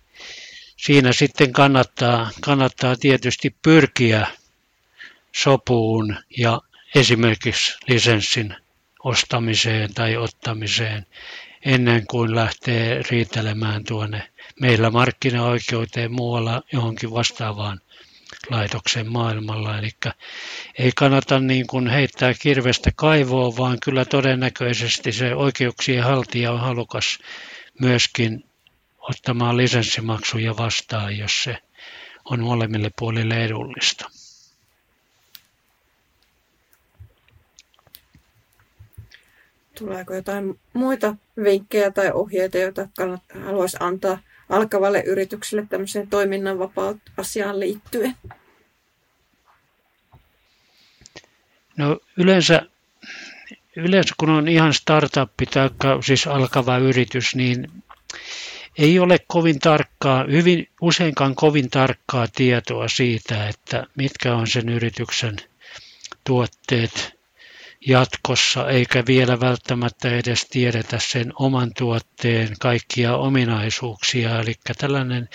[0.77, 4.27] siinä sitten kannattaa, kannattaa tietysti pyrkiä
[5.35, 6.61] sopuun ja
[6.95, 8.55] esimerkiksi lisenssin
[9.03, 11.05] ostamiseen tai ottamiseen
[11.65, 17.81] ennen kuin lähtee riitelemään tuonne meillä markkinaoikeuteen muualla johonkin vastaavaan
[18.49, 19.77] laitoksen maailmalla.
[19.77, 19.89] Eli
[20.79, 27.19] ei kannata niin kuin heittää kirvestä kaivoon, vaan kyllä todennäköisesti se oikeuksien haltija on halukas
[27.81, 28.43] myöskin
[28.99, 31.57] ottamaan lisenssimaksuja vastaan, jos se
[32.25, 34.09] on molemmille puolille edullista.
[39.79, 42.87] Tuleeko jotain muita vinkkejä tai ohjeita, joita
[43.45, 44.17] haluaisi antaa
[44.49, 48.15] alkavalle yritykselle tämmöiseen toiminnanvapaut-asiaan liittyen?
[51.77, 52.61] No yleensä,
[53.75, 55.69] yleensä kun on ihan startup tai
[56.05, 57.83] siis alkava yritys, niin
[58.77, 65.35] ei ole kovin tarkkaa, hyvin useinkaan kovin tarkkaa tietoa siitä, että mitkä on sen yrityksen
[66.23, 67.14] tuotteet,
[67.87, 74.39] jatkossa, eikä vielä välttämättä edes tiedetä sen oman tuotteen kaikkia ominaisuuksia.
[74.39, 75.29] Eli tällainen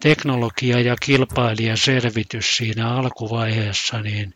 [0.00, 4.34] teknologia- ja kilpailijaselvitys siinä alkuvaiheessa, niin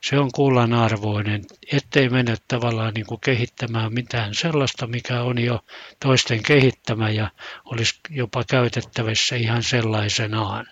[0.00, 5.64] se on kullan arvoinen, ettei mene tavallaan niin kuin kehittämään mitään sellaista, mikä on jo
[6.00, 7.30] toisten kehittämä ja
[7.64, 10.66] olisi jopa käytettävissä ihan sellaisenaan.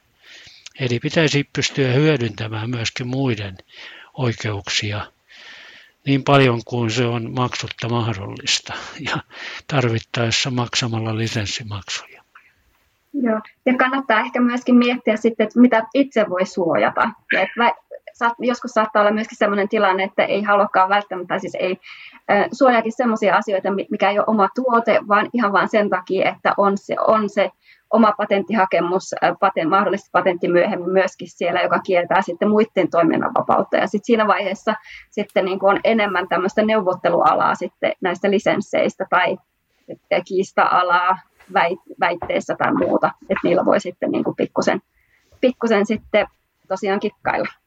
[0.80, 3.56] Eli pitäisi pystyä hyödyntämään myöskin muiden
[4.14, 5.06] oikeuksia
[6.06, 9.16] niin paljon kuin se on maksutta mahdollista ja
[9.66, 12.22] tarvittaessa maksamalla lisenssimaksuja.
[13.12, 17.10] Joo, ja kannattaa ehkä myöskin miettiä sitten, että mitä itse voi suojata.
[17.32, 17.74] että
[18.38, 21.76] joskus saattaa olla myöskin sellainen tilanne, että ei haluakaan välttämättä, siis ei
[22.52, 26.78] suojaakin sellaisia asioita, mikä ei ole oma tuote, vaan ihan vain sen takia, että on
[26.78, 27.50] se, on se
[27.90, 33.76] oma patenttihakemus, paten, mahdollisesti patentti myöhemmin myöskin siellä, joka kieltää sitten muiden toiminnanvapautta.
[33.76, 34.74] Ja sitten siinä vaiheessa
[35.10, 39.36] sitten niin kuin on enemmän tämmöistä neuvottelualaa sitten näistä lisensseistä tai
[40.28, 41.18] kiista-alaa
[42.00, 44.80] väitteessä tai muuta, että niillä voi sitten niin kuin pikkusen,
[45.40, 46.26] pikkusen sitten
[46.68, 47.59] tosiaan kikkailla.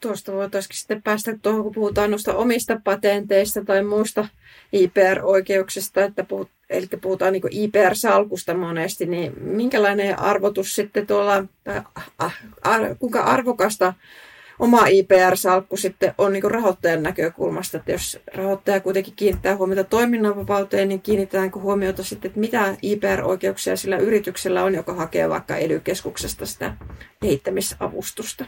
[0.00, 4.28] Tuosta voitaisiin sitten päästä tuohon, kun puhutaan noista omista patenteista tai muista
[4.72, 11.82] IPR-oikeuksista, että puhut, eli puhutaan niin IPR-salkusta monesti, niin minkälainen arvotus sitten tuolla, tai
[12.64, 13.94] ar, kuinka arvokasta
[14.58, 21.02] oma IPR-salkku sitten on niin rahoittajan näkökulmasta, että jos rahoittaja kuitenkin kiinnittää huomiota toiminnanvapauteen, niin
[21.02, 25.82] kiinnitetäänkö huomiota sitten, että mitä IPR-oikeuksia sillä yrityksellä on, joka hakee vaikka ely
[26.44, 26.76] sitä
[27.20, 28.44] kehittämisavustusta?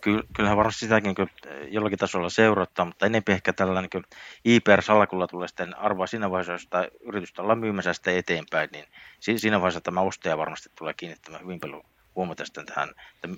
[0.00, 4.04] Ky- kyllähän varmasti sitäkin niin jollakin tasolla seurattaa, mutta enempi ehkä tällä niin
[4.44, 8.84] IPR-salkulla tulee sitten arvoa siinä vaiheessa, jos sitä yritystä ollaan myymässä sitten eteenpäin, niin
[9.20, 11.82] siinä vaiheessa tämä ostaja varmasti tulee kiinnittämään hyvin paljon
[12.16, 13.28] huomiota sitten tähän, että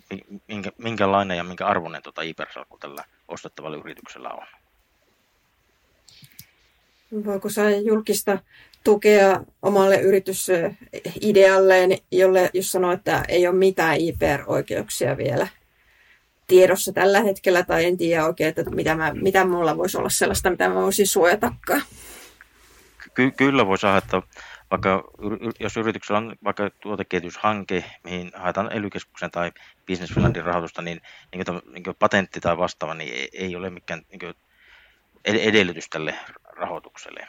[0.49, 4.47] minkä, minkälainen ja minkä arvoinen tuota IPR-salkku tällä ostettavalla yrityksellä on.
[7.25, 8.39] Voiko saada julkista
[8.85, 15.49] tukea omalle yritysidealleen, jolle, jos sanoo, että ei ole mitään IPR-oikeuksia vielä
[16.53, 20.51] tiedossa tällä hetkellä, tai en tiedä oikein, että mitä, mä, mitä mulla voisi olla sellaista,
[20.51, 21.83] mitä mä voisin suojatakaan.
[23.15, 24.23] Ky- kyllä voi saada, että
[24.71, 25.05] vaikka
[25.61, 28.89] jos yrityksellä on vaikka tuotekehityshanke, mihin haetaan ely
[29.33, 29.53] tai
[29.87, 31.01] Business Finlandin rahoitusta, niin,
[31.35, 34.35] niin, kuin, niin kuin patentti tai vastaava niin ei, ei ole mikään niin kuin
[35.25, 37.21] edellytys tälle rahoitukselle.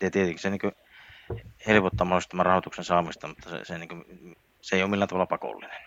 [0.00, 0.72] Ja tietenkin se niin kuin
[1.66, 4.04] helpottaa mahdollisesti tämän rahoituksen saamista, mutta se, se, niin kuin,
[4.60, 5.80] se ei ole millään tavalla pakollinen.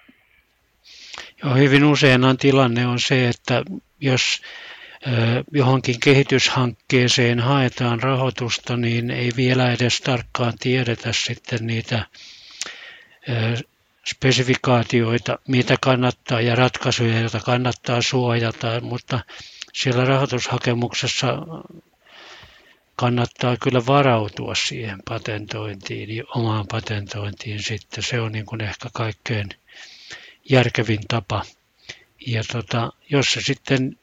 [1.43, 3.63] Joo, hyvin useinhan tilanne on se, että
[3.99, 4.41] jos
[5.51, 12.05] johonkin kehityshankkeeseen haetaan rahoitusta, niin ei vielä edes tarkkaan tiedetä sitten niitä
[14.05, 19.19] spesifikaatioita, mitä kannattaa ja ratkaisuja, joita kannattaa suojata, mutta
[19.73, 21.27] siellä rahoitushakemuksessa
[22.95, 28.03] kannattaa kyllä varautua siihen patentointiin, omaan patentointiin sitten.
[28.03, 29.49] Se on niin kuin ehkä kaikkein
[30.49, 31.43] järkevin tapa.
[32.27, 33.97] Ja tota, jos se sitten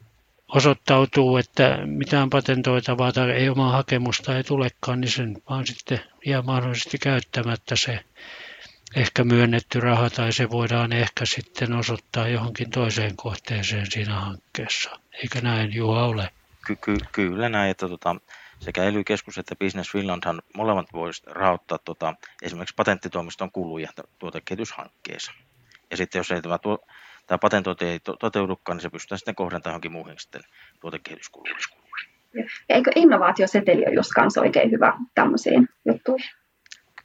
[0.48, 6.42] osoittautuu, että mitään patentoitavaa tai ei omaa hakemusta ei tulekaan, niin sen vaan sitten jää
[6.42, 8.04] mahdollisesti käyttämättä se
[8.96, 14.90] ehkä myönnetty raha tai se voidaan ehkä sitten osoittaa johonkin toiseen kohteeseen siinä hankkeessa.
[15.22, 16.30] Eikö näin Juha ole?
[16.66, 18.16] Ky- ky- kyllä näin, että tota,
[18.60, 19.02] sekä ely
[19.38, 25.32] että Business Finlandhan molemmat voisivat rahoittaa tota, esimerkiksi patenttitoimiston kuluja tuotekehityshankkeessa.
[25.90, 26.78] Ja sitten jos ei tämä, tuo,
[27.26, 30.42] tämä patentointi ei to, toteudukaan, niin se pystytään sitten kohdentamaan johonkin muuhin sitten
[30.80, 31.56] tuotekehityskuluihin.
[32.68, 36.30] Ja eikö innovaatioseteli ole just kanssa oikein hyvä tämmöisiin juttuihin?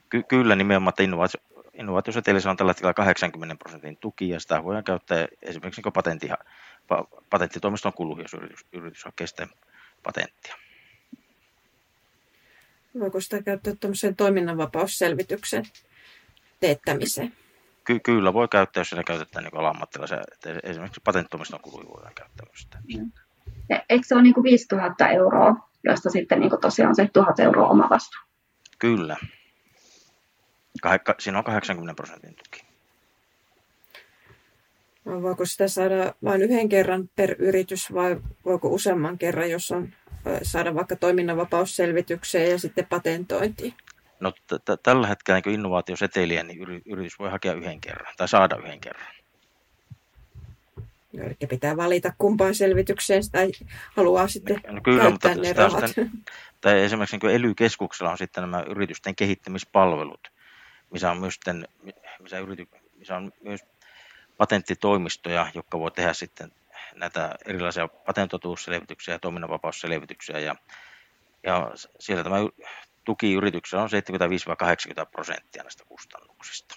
[0.10, 1.42] Ky- kyllä nimenomaan, että innovaatio,
[1.74, 6.30] innovaatiosetelissä on tällä hetkellä 80 prosentin tuki ja sitä voidaan käyttää esimerkiksi niin patentti,
[7.30, 9.50] patenttitoimiston kulu, jos yritys, yritys hakee sitten
[10.04, 10.56] patenttia.
[13.00, 15.66] Voiko sitä käyttää tuommoiseen toiminnanvapausselvityksen
[16.60, 17.34] teettämiseen?
[17.86, 20.20] Ky- kyllä voi käyttää, jos sitä käytetään niin alammattilaisen.
[20.64, 22.78] Esimerkiksi patenttitoimiston kuluja voidaan käyttää myös sitä.
[22.94, 23.12] Mm.
[23.90, 27.68] Eikö se ole niin kuin 5000 euroa, josta sitten niin kuin tosiaan se 1000 euroa
[27.68, 28.22] oma vastuu?
[28.80, 29.18] Kyllä.
[30.88, 32.66] Kah- siinä on 80 prosentin tuki.
[35.06, 39.90] No, voiko sitä saada vain yhden kerran per yritys vai voiko useamman kerran, jos on
[40.42, 43.74] saada vaikka toiminnanvapausselvitykseen ja sitten patentointiin?
[44.20, 48.80] No t- tällä hetkellä niin innovaatioseteliä, niin yritys voi hakea yhden kerran tai saada yhden
[48.80, 49.16] kerran.
[51.14, 53.40] No, eli pitää valita kumpaan selvitykseen sitä
[53.96, 55.88] haluaa sitten no, kyllä, mutta ne rahat.
[55.88, 56.12] Sitten,
[56.62, 60.32] tai esimerkiksi niin ely-keskuksella on sitten nämä yritysten kehittämispalvelut,
[60.92, 61.68] missä on myös, sitten,
[62.20, 63.62] missä yrity, missä on myös
[64.38, 66.52] patenttitoimistoja, jotka voi tehdä sitten
[66.96, 70.40] näitä erilaisia patentotuusselvityksiä ja toiminnanvapausselvityksiä.
[70.40, 70.56] Ja,
[71.44, 72.36] ja siellä tämä
[73.06, 73.90] tuki yrityksellä on
[75.04, 76.76] 75-80 prosenttia näistä kustannuksista.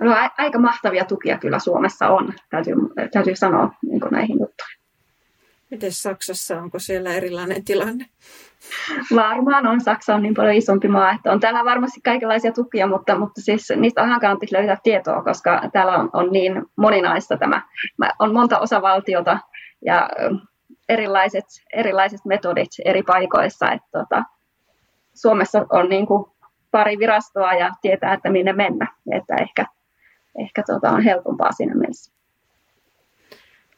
[0.00, 2.74] No, aika mahtavia tukia kyllä Suomessa on, täytyy,
[3.12, 4.76] täytyy sanoa niin näihin juttuihin.
[5.70, 8.06] Miten Saksassa, onko siellä erilainen tilanne?
[9.14, 9.80] Varmaan on.
[9.80, 13.72] Saksa on niin paljon isompi maa, että on täällä varmasti kaikenlaisia tukia, mutta, mutta siis
[13.76, 17.62] niistä on kannattaisi löytää tietoa, koska täällä on, on niin moninaista tämä.
[18.18, 19.38] On monta osavaltiota
[19.84, 20.10] ja
[20.88, 23.72] erilaiset, erilaiset metodit eri paikoissa.
[23.72, 24.22] Että tota,
[25.14, 26.24] Suomessa on niin kuin
[26.70, 28.92] pari virastoa ja tietää, että minne mennä.
[29.12, 29.66] Että ehkä,
[30.38, 32.16] ehkä tota on helpompaa siinä mielessä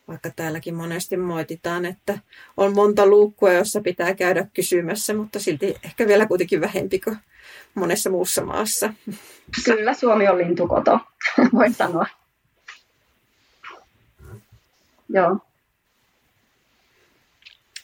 [0.09, 2.19] vaikka täälläkin monesti moititaan, että
[2.57, 7.17] on monta luukkua, jossa pitää käydä kysymässä, mutta silti ehkä vielä kuitenkin vähempi kuin
[7.75, 8.95] monessa muussa maassa.
[9.65, 11.01] Kyllä, Suomi on lintukoto,
[11.55, 12.07] voin sanoa.
[15.09, 15.39] Joo.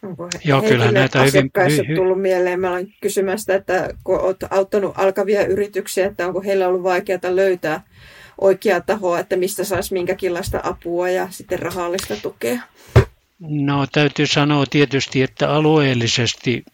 [0.05, 2.61] Onko Joo, kyllä näitä hyvin, hyvin, tullut mieleen?
[2.61, 7.83] Mä olen kysymästä, että kun olet auttanut alkavia yrityksiä, että onko heillä ollut vaikeaa löytää
[8.41, 12.59] oikea taho, että mistä saisi minkäkinlaista apua ja sitten rahallista tukea?
[13.39, 16.65] No täytyy sanoa tietysti, että alueellisesti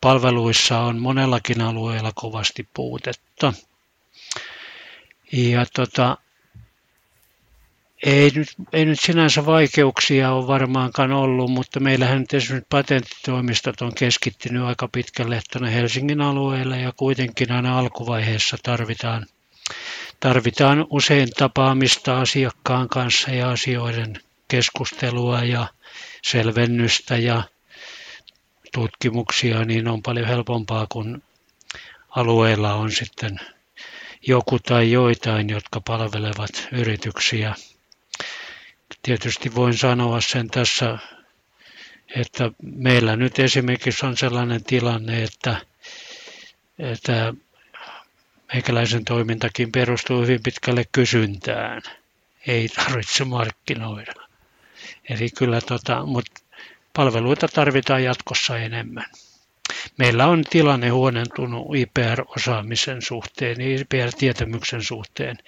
[0.00, 3.52] palveluissa on monellakin alueella kovasti puutetta.
[5.32, 6.16] Ja tota,
[8.02, 13.94] ei nyt, ei nyt sinänsä vaikeuksia ole varmaankaan ollut, mutta meillähän nyt esimerkiksi patenttitoimistot on
[13.94, 19.26] keskittynyt aika pitkälle tuonne Helsingin alueelle ja kuitenkin aina alkuvaiheessa tarvitaan–
[20.22, 25.66] tarvitaan usein tapaamista asiakkaan kanssa ja asioiden keskustelua ja
[26.22, 27.42] selvennystä ja
[28.72, 31.22] tutkimuksia, niin on paljon helpompaa, kun
[32.10, 33.40] alueella on sitten
[34.26, 37.54] joku tai joitain, jotka palvelevat yrityksiä.
[39.02, 40.98] Tietysti voin sanoa sen tässä,
[42.16, 45.56] että meillä nyt esimerkiksi on sellainen tilanne, että,
[46.78, 47.34] että
[48.52, 51.82] meikäläisen toimintakin perustuu hyvin pitkälle kysyntään.
[52.46, 54.12] Ei tarvitse markkinoida.
[55.08, 56.40] Eli kyllä, tota, mutta
[56.92, 59.06] palveluita tarvitaan jatkossa enemmän.
[59.98, 65.38] Meillä on tilanne huonentunut IPR-osaamisen suhteen, IPR-tietämyksen suhteen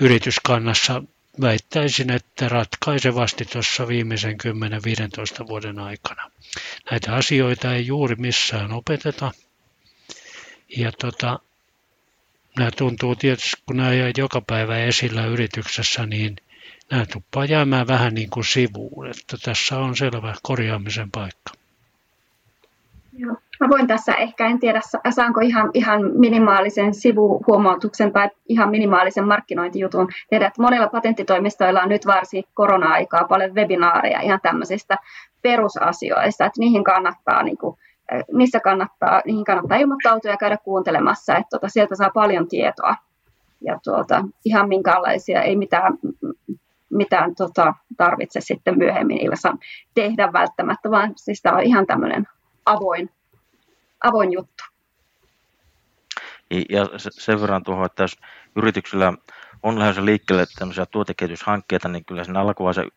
[0.00, 1.02] yrityskannassa
[1.40, 4.36] väittäisin, että ratkaisevasti tuossa viimeisen
[5.42, 6.30] 10-15 vuoden aikana.
[6.90, 9.32] Näitä asioita ei juuri missään opeteta.
[10.76, 11.38] Ja tota,
[12.58, 16.36] nämä tuntuu tietysti, kun nämä jää joka päivä esillä yrityksessä, niin
[16.90, 21.52] nämä tuppaa jäämään vähän niin kuin sivuun, että tässä on selvä korjaamisen paikka.
[23.18, 23.36] Joo.
[23.60, 30.08] Mä voin tässä ehkä, en tiedä saanko ihan, ihan minimaalisen sivuhuomautuksen tai ihan minimaalisen markkinointijutun
[30.30, 34.96] tehdä, että monilla patenttitoimistoilla on nyt varsin korona-aikaa paljon webinaareja ihan tämmöisistä
[35.42, 37.76] perusasioista, että niihin kannattaa niin kuin,
[38.32, 42.96] missä kannattaa, niihin kannattaa ilmoittautua ja käydä kuuntelemassa, että tuota, sieltä saa paljon tietoa.
[43.60, 45.98] Ja tuota, ihan minkäänlaisia, ei mitään,
[46.90, 49.56] mitään tota, tarvitse sitten myöhemmin illassa
[49.94, 52.28] tehdä välttämättä, vaan siis tämä on ihan tämmöinen
[52.66, 53.10] avoin,
[54.04, 54.64] avoin juttu.
[56.50, 58.16] Ja sen verran tuohon, että jos
[58.56, 59.12] yrityksillä
[59.62, 62.96] on lähdössä liikkeelle tämmöisiä tuotekehityshankkeita, niin kyllä sen alkuvaiheessa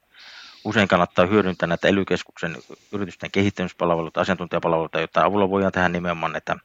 [0.66, 2.04] usein kannattaa hyödyntää näitä ely
[2.92, 6.56] yritysten kehittämispalveluita, asiantuntijapalveluita, joita avulla voidaan tehdä nimenomaan näitä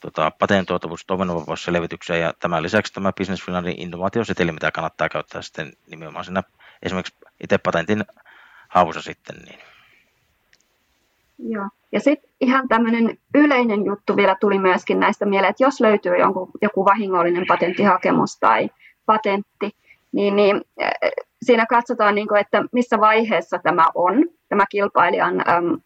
[0.00, 6.24] tota, patentoitavuus- toiminnanvapausselvityksiä ja tämän lisäksi tämä Business Finlandin innovaatioseteli, mitä kannattaa käyttää sitten nimenomaan
[6.24, 6.42] siinä
[6.82, 8.04] esimerkiksi itse patentin
[8.68, 9.36] hausa sitten.
[9.36, 9.58] Niin.
[11.38, 11.68] Joo.
[11.94, 16.50] Ja sitten ihan tämmöinen yleinen juttu vielä tuli myöskin näistä mieleen, että jos löytyy jonkun,
[16.62, 18.70] joku vahingollinen patenttihakemus tai
[19.06, 19.70] patentti,
[20.12, 20.62] niin, niin
[21.42, 24.14] siinä katsotaan, niin kuin, että missä vaiheessa tämä on,
[24.48, 25.80] tämä kilpailijan äm,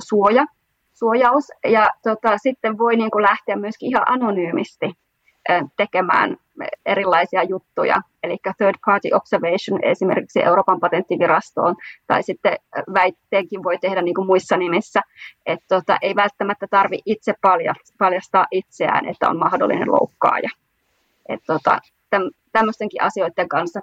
[0.00, 0.46] suoja,
[0.94, 1.52] suojaus.
[1.64, 4.92] Ja tota, sitten voi niin kuin lähteä myöskin ihan anonyymisti
[5.76, 6.36] tekemään
[6.86, 11.76] erilaisia juttuja, eli third party observation esimerkiksi Euroopan patenttivirastoon,
[12.06, 12.56] tai sitten
[12.94, 15.00] väitteenkin voi tehdä niin kuin muissa nimissä,
[15.46, 17.34] että tota, ei välttämättä tarvi itse
[17.98, 20.50] paljastaa itseään, että on mahdollinen loukkaaja.
[21.28, 21.80] Et tota,
[22.52, 23.80] tämmöistenkin asioiden kanssa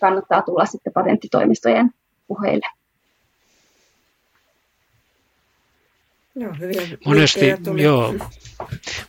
[0.00, 1.90] kannattaa tulla sitten patenttitoimistojen
[2.26, 2.66] puheille.
[6.34, 6.54] Joo,
[7.06, 7.46] monesti,
[7.76, 8.14] joo,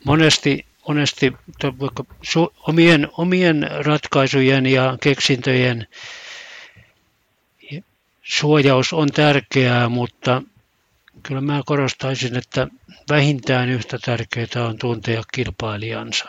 [0.06, 1.34] monesti monesti
[2.68, 5.88] omien, omien ratkaisujen ja keksintöjen
[8.24, 10.42] suojaus on tärkeää, mutta
[11.24, 12.68] kyllä mä korostaisin, että
[13.10, 16.26] vähintään yhtä tärkeää on tuntea kilpailijansa.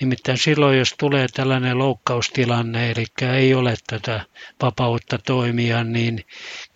[0.00, 4.24] Nimittäin silloin, jos tulee tällainen loukkaustilanne, eli ei ole tätä
[4.62, 6.24] vapautta toimia, niin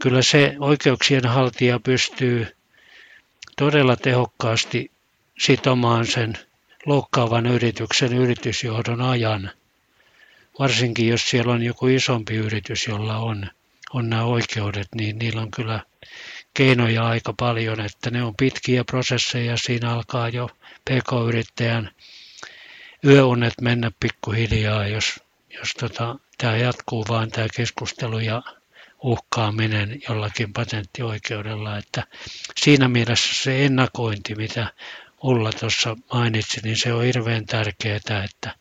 [0.03, 2.47] kyllä se oikeuksien haltija pystyy
[3.57, 4.91] todella tehokkaasti
[5.39, 6.33] sitomaan sen
[6.87, 9.51] loukkaavan yrityksen yritysjohdon ajan,
[10.59, 13.51] varsinkin jos siellä on joku isompi yritys, jolla on,
[13.93, 15.80] on nämä oikeudet, niin niillä on kyllä
[16.55, 20.51] keinoja aika paljon, että ne on pitkiä prosesseja, siinä alkaa jo
[20.91, 21.91] pk-yrittäjän
[23.05, 25.20] yöunet mennä pikkuhiljaa, jos,
[25.51, 28.43] jos tota, tämä jatkuu vaan tämä keskustelu ja
[29.03, 32.03] uhkaaminen jollakin patenttioikeudella, että
[32.61, 34.72] siinä mielessä se ennakointi, mitä
[35.23, 38.55] Ulla tuossa mainitsi, niin se on hirveän tärkeää, että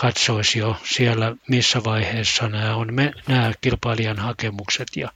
[0.00, 2.88] katsoisi jo siellä, missä vaiheessa nämä on
[3.28, 5.08] nämä kilpailijan hakemukset ja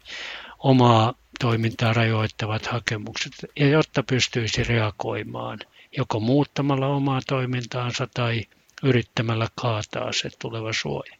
[0.59, 5.59] omaa toimintaa rajoittavat hakemukset, ja jotta pystyisi reagoimaan
[5.97, 8.43] joko muuttamalla omaa toimintaansa tai
[8.83, 11.17] yrittämällä kaataa se tuleva suoja.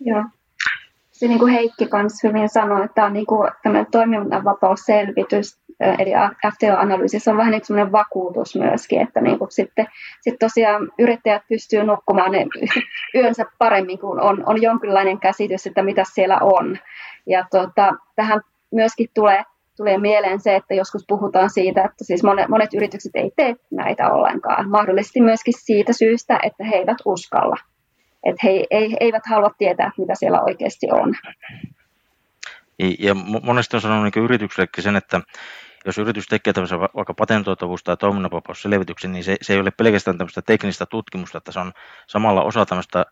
[0.00, 0.24] Joo.
[1.12, 3.50] Se niin kuin Heikki kanssa hyvin sanoi, että tämä on niin kuin
[3.90, 6.10] toiminnanvapausselvitys eli
[6.54, 9.86] FTO-analyysissä on vähän niin kuin vakuutus myöskin, että niin kuin sitten
[10.20, 12.46] sit tosiaan yrittäjät pystyy nukkumaan ne
[13.20, 16.78] yönsä paremmin, kun on, on jonkinlainen käsitys, että mitä siellä on.
[17.26, 18.40] Ja tota, tähän
[18.72, 19.44] myöskin tulee,
[19.76, 24.12] tulee mieleen se, että joskus puhutaan siitä, että siis monet, monet yritykset ei tee näitä
[24.12, 24.70] ollenkaan.
[24.70, 27.56] Mahdollisesti myöskin siitä syystä, että he eivät uskalla.
[28.24, 31.14] Että he, he eivät halua tietää, mitä siellä oikeasti on.
[32.98, 35.20] Ja monesti on sanonut niin yrityksellekin sen, että
[35.84, 40.42] jos yritys tekee tämmöisen vaikka patentoitavuus- tai toiminnanvapausselvityksen, niin se, se ei ole pelkästään tämmöistä
[40.42, 41.72] teknistä tutkimusta, että se on
[42.06, 43.06] samalla osa tämmöistä,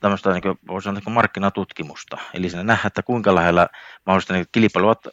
[0.00, 2.18] tämmöistä niin kuin, sanoa, niin markkinatutkimusta.
[2.34, 3.68] Eli siinä nähdään, että kuinka lähellä
[4.06, 5.06] mahdollisesti niin kilpailuvat,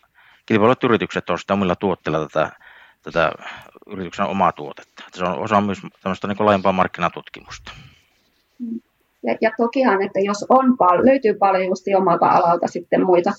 [0.46, 2.52] kilpailuvat yritykset on sitä omilla tuotteilla tätä,
[3.02, 3.32] tätä
[3.88, 5.04] yrityksen omaa tuotetta.
[5.08, 7.72] Että se on osa myös tämmöistä niin laajempaa markkinatutkimusta.
[9.24, 13.32] Ja, ja tokihan, että jos on pal- löytyy paljon just omalta alalta sitten muita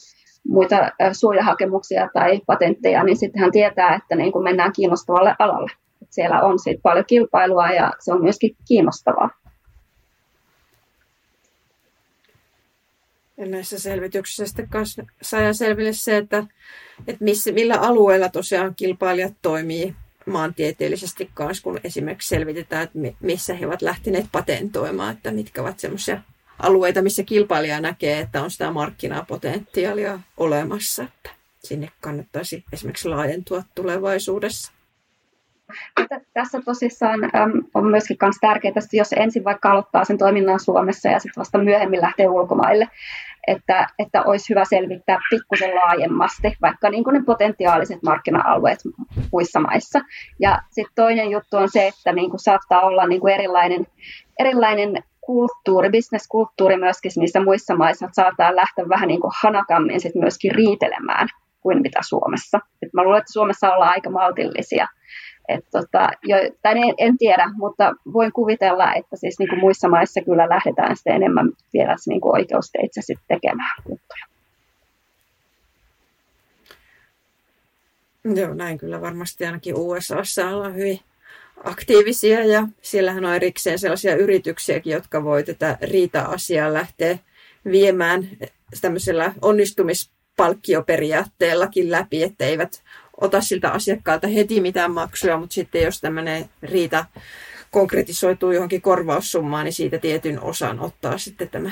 [0.49, 0.76] muita
[1.12, 5.70] suojahakemuksia tai patentteja, niin sitten hän tietää, että niin kuin mennään kiinnostavalle alalle.
[6.03, 9.30] Että siellä on siitä paljon kilpailua ja se on myöskin kiinnostavaa.
[13.37, 14.68] Ja näissä selvityksissä sitten
[15.22, 16.47] saa selville se, että,
[17.07, 19.95] että missä, millä alueella tosiaan kilpailijat toimii
[20.26, 26.20] maantieteellisesti kanssa, kun esimerkiksi selvitetään, että missä he ovat lähteneet patentoimaan, että mitkä ovat semmoisia
[26.58, 31.30] alueita, missä kilpailija näkee, että on sitä markkinapotentiaalia olemassa, että
[31.64, 34.72] sinne kannattaisi esimerkiksi laajentua tulevaisuudessa.
[36.34, 37.20] Tässä tosissaan
[37.74, 41.58] on myöskin myös tärkeää, että jos ensin vaikka aloittaa sen toiminnan Suomessa ja sitten vasta
[41.58, 42.88] myöhemmin lähtee ulkomaille,
[43.46, 48.78] että, että olisi hyvä selvittää pikkusen laajemmasti vaikka niin kuin ne potentiaaliset markkina-alueet
[49.32, 50.00] muissa maissa.
[50.40, 53.86] Ja sitten toinen juttu on se, että niin kuin saattaa olla niin kuin erilainen,
[54.38, 60.14] erilainen kulttuuri, bisneskulttuuri myöskin niissä muissa maissa, että saattaa lähteä vähän niin kuin hanakammin sit
[60.14, 61.28] myöskin riitelemään
[61.60, 62.60] kuin mitä Suomessa.
[62.82, 64.86] Et mä luulen, että Suomessa ollaan aika maltillisia.
[65.49, 69.88] Et tota, jo, tai en, en tiedä, mutta voin kuvitella, että siis niin kuin muissa
[69.88, 74.24] maissa kyllä lähdetään sitten enemmän vielä niin kuin oikeusteitse sitten tekemään juttuja.
[78.24, 81.01] Joo, näin kyllä varmasti ainakin USAssa ollaan hyvin
[81.64, 87.18] aktiivisia ja siellähän on erikseen sellaisia yrityksiäkin, jotka voi tätä riita-asiaa lähteä
[87.70, 88.28] viemään
[88.80, 92.82] tämmöisellä onnistumispalkkioperiaatteellakin läpi, että eivät
[93.20, 97.04] ota siltä asiakkaalta heti mitään maksuja, mutta sitten jos tämmöinen riita
[97.70, 101.70] konkretisoituu johonkin korvaussummaan, niin siitä tietyn osan ottaa sitten tämä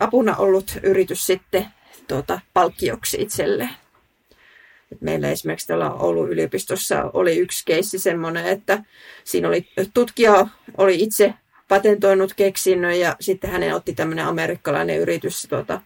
[0.00, 1.66] apuna ollut yritys sitten
[2.08, 3.70] tuota, palkkioksi itselleen.
[5.00, 8.84] Meillä esimerkiksi tuolla Oulun yliopistossa oli yksi keissi semmoinen, että
[9.24, 10.46] siinä oli tutkija
[10.78, 11.34] oli itse
[11.68, 15.80] patentoinut keksinnön ja sitten hänen otti tämmöinen amerikkalainen yritys tuota,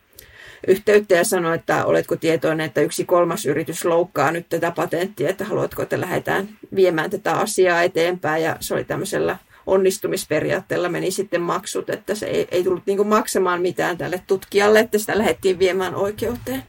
[0.67, 5.45] yhteyttä ja sanoi, että oletko tietoinen, että yksi kolmas yritys loukkaa nyt tätä patenttia, että
[5.45, 8.43] haluatko, että lähdetään viemään tätä asiaa eteenpäin.
[8.43, 9.37] Ja se oli tämmöisellä
[9.67, 14.99] onnistumisperiaatteella meni sitten maksut, että se ei, ei tullut niin maksamaan mitään tälle tutkijalle, että
[14.99, 16.63] sitä lähdettiin viemään oikeuteen.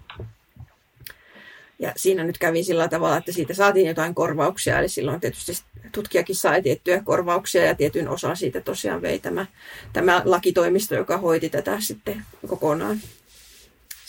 [1.79, 5.51] Ja siinä nyt kävi sillä tavalla, että siitä saatiin jotain korvauksia, eli silloin tietysti
[5.91, 9.45] tutkijakin sai tiettyjä korvauksia ja tietyn osa siitä tosiaan vei tämä,
[9.93, 12.99] tämä lakitoimisto, joka hoiti tätä sitten kokonaan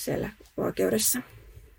[0.04, 1.20] siellä oikeudessa.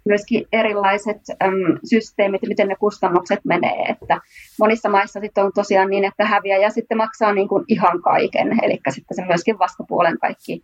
[0.06, 3.86] Myöskin erilaiset äm, systeemit, miten ne kustannukset menee.
[3.90, 4.22] Että
[4.60, 8.64] monissa maissa sitten on tosiaan niin, että häviäjä sitten maksaa niin kuin ihan kaiken.
[8.64, 10.62] Eli sitten se myöskin vastapuolen kaikki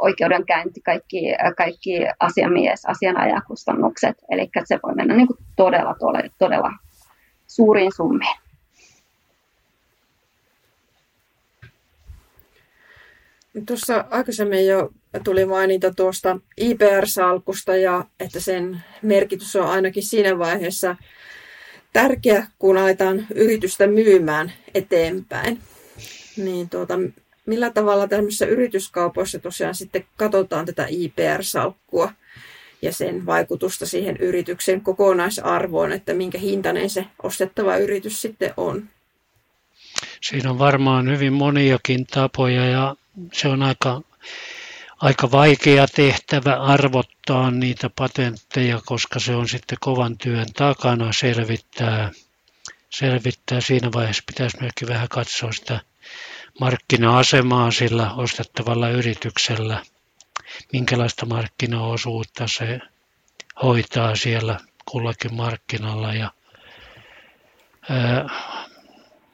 [0.00, 1.22] oikeudenkäynti, kaikki,
[1.56, 4.16] kaikki asiamies, asianajakustannukset.
[4.30, 6.70] Eli se voi mennä niin kuin todella, todella, todella
[7.46, 8.36] suuriin summiin.
[13.66, 14.90] Tuossa aikaisemmin jo
[15.24, 20.96] tuli mainita tuosta IPR-salkusta ja että sen merkitys on ainakin siinä vaiheessa
[21.92, 25.58] tärkeä, kun aletaan yritystä myymään eteenpäin.
[26.36, 26.94] Niin tuota,
[27.46, 32.12] millä tavalla tämmöisissä yrityskaupoissa tosiaan sitten katsotaan tätä IPR-salkkua
[32.82, 38.88] ja sen vaikutusta siihen yrityksen kokonaisarvoon, että minkä hintainen se ostettava yritys sitten on?
[40.20, 42.96] Siinä on varmaan hyvin moniakin tapoja ja
[43.32, 44.02] se on aika,
[44.98, 52.10] aika vaikea tehtävä arvottaa niitä patentteja, koska se on sitten kovan työn takana selvittää.
[52.90, 53.60] selvittää.
[53.60, 55.80] Siinä vaiheessa pitäisi myöskin vähän katsoa sitä
[56.60, 59.82] markkina-asemaa sillä ostettavalla yrityksellä,
[60.72, 62.80] minkälaista markkinaosuutta se
[63.62, 64.58] hoitaa siellä
[64.90, 66.14] kullakin markkinalla.
[66.14, 66.30] Ja,
[67.90, 68.28] ää,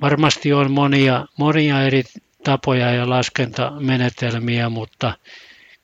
[0.00, 2.02] varmasti on monia, monia eri
[2.44, 5.14] tapoja ja laskentamenetelmiä, mutta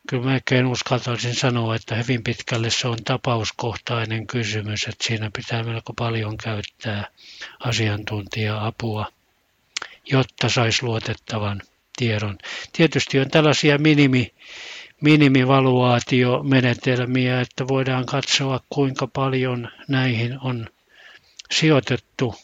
[0.09, 5.93] kyllä melkein uskaltaisin sanoa, että hyvin pitkälle se on tapauskohtainen kysymys, että siinä pitää melko
[5.93, 7.07] paljon käyttää
[7.61, 9.13] asiantuntija-apua,
[10.11, 11.63] jotta saisi luotettavan
[11.97, 12.39] tiedon.
[12.73, 14.35] Tietysti on tällaisia minimi,
[15.01, 20.69] minimivaluaatiomenetelmiä, että voidaan katsoa kuinka paljon näihin on
[21.51, 22.35] sijoitettu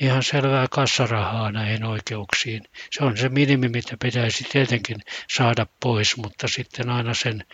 [0.00, 2.62] ihan selvää kassarahaa näihin oikeuksiin.
[2.90, 4.96] Se on se minimi, mitä pitäisi tietenkin
[5.30, 7.44] saada pois, mutta sitten aina sen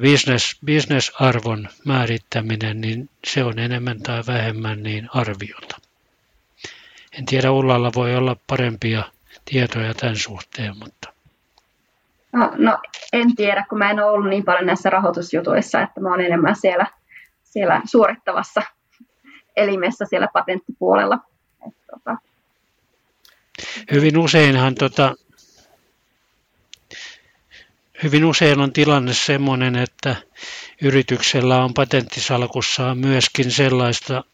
[0.00, 5.76] business, business-arvon määrittäminen, niin se on enemmän tai vähemmän niin arviota.
[7.18, 9.02] En tiedä, Ullalla voi olla parempia
[9.44, 11.12] tietoja tämän suhteen, mutta...
[12.32, 12.78] No, no
[13.12, 16.56] en tiedä, kun mä en ole ollut niin paljon näissä rahoitusjutuissa, että mä olen enemmän
[16.56, 16.86] siellä,
[17.42, 18.62] siellä suorittavassa
[19.58, 21.18] elimessä siellä patenttipuolella.
[21.68, 22.16] Et, tota.
[23.92, 25.14] Hyvin useinhan tota,
[28.02, 30.16] hyvin usein on tilanne sellainen, että
[30.82, 34.24] yrityksellä on patenttisalkussaan myöskin sellaista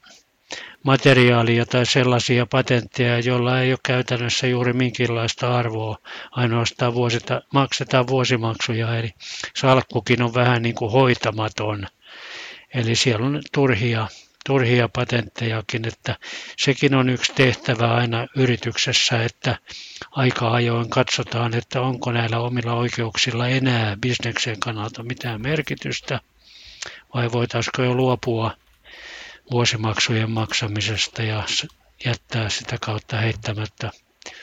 [0.82, 5.98] materiaalia tai sellaisia patentteja, joilla ei ole käytännössä juuri minkäänlaista arvoa,
[6.30, 9.10] ainoastaan vuosita, maksetaan vuosimaksuja, eli
[9.56, 11.86] salkkukin on vähän niin kuin hoitamaton.
[12.74, 14.08] Eli siellä on turhia
[14.46, 16.16] turhia patenttejakin, että
[16.58, 19.58] sekin on yksi tehtävä aina yrityksessä, että
[20.10, 26.20] aika ajoin katsotaan, että onko näillä omilla oikeuksilla enää bisneksen kannalta mitään merkitystä,
[27.14, 28.56] vai voitaisiko jo luopua
[29.50, 31.44] vuosimaksujen maksamisesta ja
[32.04, 33.90] jättää sitä kautta heittämättä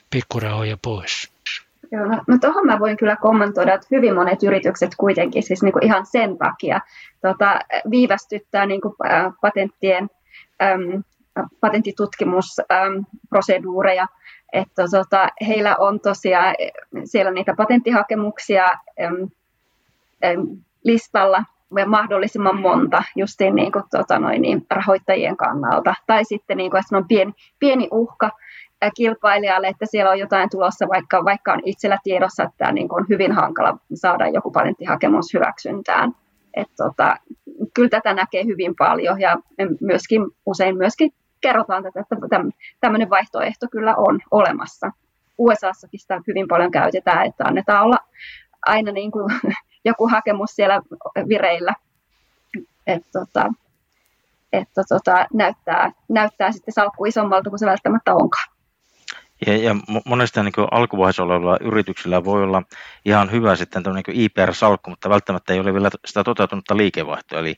[0.10, 1.32] pikkurahoja pois.
[1.92, 5.86] Joo, no, tuohon mä voin kyllä kommentoida, että hyvin monet yritykset kuitenkin siis niin kuin
[5.86, 6.80] ihan sen takia
[7.22, 7.60] tota,
[7.92, 8.96] viivästyttää niin kuin,
[9.42, 10.10] patenttien,
[10.62, 11.04] äm,
[11.60, 14.08] patenttitutkimusproseduureja,
[14.54, 16.56] että tota, heillä on tosiaan
[17.04, 18.66] siellä niitä patenttihakemuksia
[19.02, 19.28] äm,
[20.26, 20.48] äm,
[20.84, 21.44] listalla
[21.86, 25.94] mahdollisimman monta justiin niin kuin, tota, noin, niin, rahoittajien kannalta.
[26.08, 28.32] Tai sitten niin kuin, että on pieni, pieni uhka,
[28.96, 33.32] kilpailijalle, että siellä on jotain tulossa, vaikka, vaikka on itsellä tiedossa, että niin on hyvin
[33.32, 36.16] hankala saada joku patenttihakemus hyväksyntään.
[36.54, 37.16] Et tota,
[37.74, 39.38] kyllä tätä näkee hyvin paljon ja
[39.82, 42.16] myöskin, usein myöskin kerrotaan tätä, että
[42.80, 44.92] tämmöinen vaihtoehto kyllä on olemassa.
[45.38, 47.98] USAssakin sitä hyvin paljon käytetään, että annetaan olla
[48.66, 49.26] aina niin kuin
[49.86, 50.82] joku hakemus siellä
[51.28, 51.74] vireillä.
[52.88, 53.54] Et tota,
[54.54, 58.50] että tota, näyttää, näyttää sitten salkku isommalta kuin se välttämättä onkaan.
[59.48, 59.76] Ja, ja
[60.06, 62.64] monesti niin alkuvaiheessa olevilla yrityksillä voi olla
[63.06, 67.39] ihan hyvä sitten niin IPR-salkku, mutta välttämättä ei ole vielä sitä toteutunutta liikevaihtoa.
[67.39, 67.56] Eli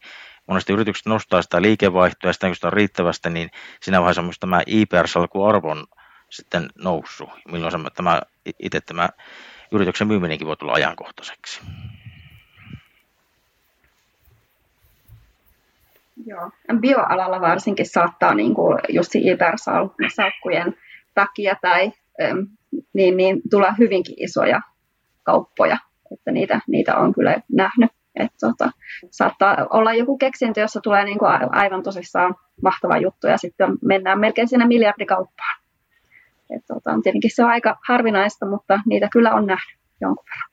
[0.47, 3.49] monesti yritykset nostaa sitä liikevaihtoa ja sitä kun sitä on riittävästi, niin
[3.81, 5.85] siinä vaiheessa myös tämä IPR-salkku arvon
[6.29, 8.21] sitten noussut, milloin tämä,
[8.59, 9.09] itse tämä
[9.71, 11.61] yrityksen myyminenkin voi tulla ajankohtaiseksi.
[16.25, 20.73] Joo, bioalalla varsinkin saattaa niin kuin just IPR-salkkujen
[21.13, 21.91] takia tai
[22.93, 24.61] niin, niin tulla hyvinkin isoja
[25.23, 25.77] kauppoja,
[26.11, 27.91] että niitä, niitä on kyllä nähnyt.
[28.15, 28.71] Että tota,
[29.11, 34.19] saattaa olla joku keksintö, jossa tulee niin kuin aivan tosissaan mahtava juttu ja sitten mennään
[34.19, 35.61] melkein siinä miljardikauppaan.
[36.55, 40.52] Et tota, tietenkin se on aika harvinaista, mutta niitä kyllä on nähnyt jonkun verran.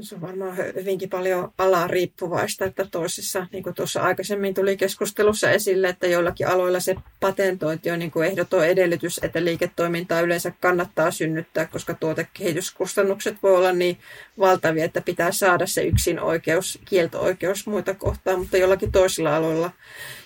[0.00, 5.50] Se on varmaan hyvinkin paljon alaa riippuvaista, että toisissa, niin kuin tuossa aikaisemmin tuli keskustelussa
[5.50, 11.10] esille, että joillakin aloilla se patentointi on niin kuin ehdoton edellytys, että liiketoimintaa yleensä kannattaa
[11.10, 13.98] synnyttää, koska tuotekehityskustannukset voi olla niin
[14.38, 19.70] valtavia, että pitää saada se yksin oikeus, kielto-oikeus muita kohtaan, mutta jollakin toisilla aloilla,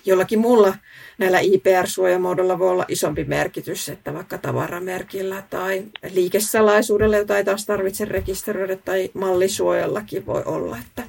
[0.05, 0.75] jollakin muulla
[1.17, 8.05] näillä IPR-suojamuodolla voi olla isompi merkitys, että vaikka tavaramerkillä tai liikesalaisuudella, jota ei taas tarvitse
[8.05, 9.11] rekisteröidä, tai
[9.55, 11.03] mallisuojallakin voi olla, että,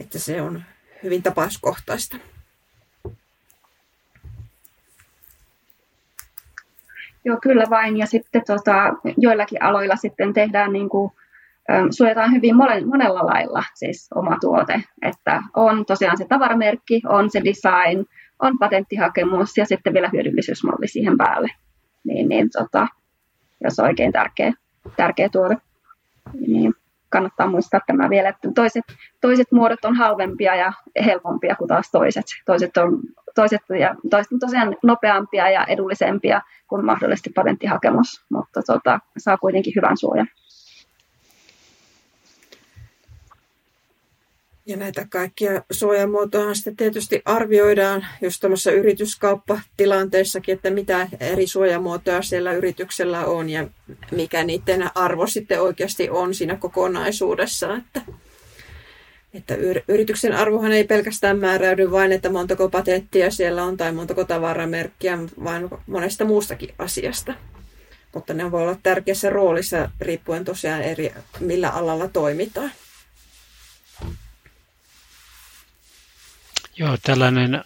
[0.00, 0.62] että se on
[1.02, 2.16] hyvin tapauskohtaista.
[7.24, 7.96] Joo, kyllä vain.
[7.96, 11.12] Ja sitten tota, joillakin aloilla sitten tehdään niin kuin,
[11.90, 12.56] suojataan hyvin
[12.86, 14.82] monella lailla siis oma tuote.
[15.02, 18.04] Että on tosiaan se tavaramerkki, on se design,
[18.38, 21.48] on patenttihakemus ja sitten vielä hyödyllisyysmalli siihen päälle.
[22.04, 22.86] Niin, niin tota,
[23.64, 24.52] jos on oikein tärkeä,
[24.96, 25.56] tärkeä tuote,
[26.46, 26.74] niin
[27.08, 28.84] kannattaa muistaa tämä vielä, että toiset,
[29.20, 30.72] toiset muodot on halvempia ja
[31.04, 32.24] helpompia kuin taas toiset.
[32.46, 33.00] Toiset on,
[33.34, 39.72] toiset, ja, toiset on tosiaan nopeampia ja edullisempia kuin mahdollisesti patenttihakemus, mutta tota, saa kuitenkin
[39.76, 40.28] hyvän suojan.
[44.68, 52.52] Ja näitä kaikkia suojamuotoja sitten tietysti arvioidaan just tuommoisessa yrityskauppatilanteessakin, että mitä eri suojamuotoja siellä
[52.52, 53.68] yrityksellä on ja
[54.10, 57.74] mikä niiden arvo sitten oikeasti on siinä kokonaisuudessa.
[57.76, 58.00] Että,
[59.34, 59.54] että
[59.88, 65.68] yrityksen arvohan ei pelkästään määräydy vain, että montako patenttia siellä on tai montako tavaramerkkiä, vaan
[65.86, 67.34] monesta muustakin asiasta.
[68.14, 72.70] Mutta ne voi olla tärkeässä roolissa riippuen tosiaan eri, millä alalla toimitaan.
[76.78, 77.64] Joo, tällainen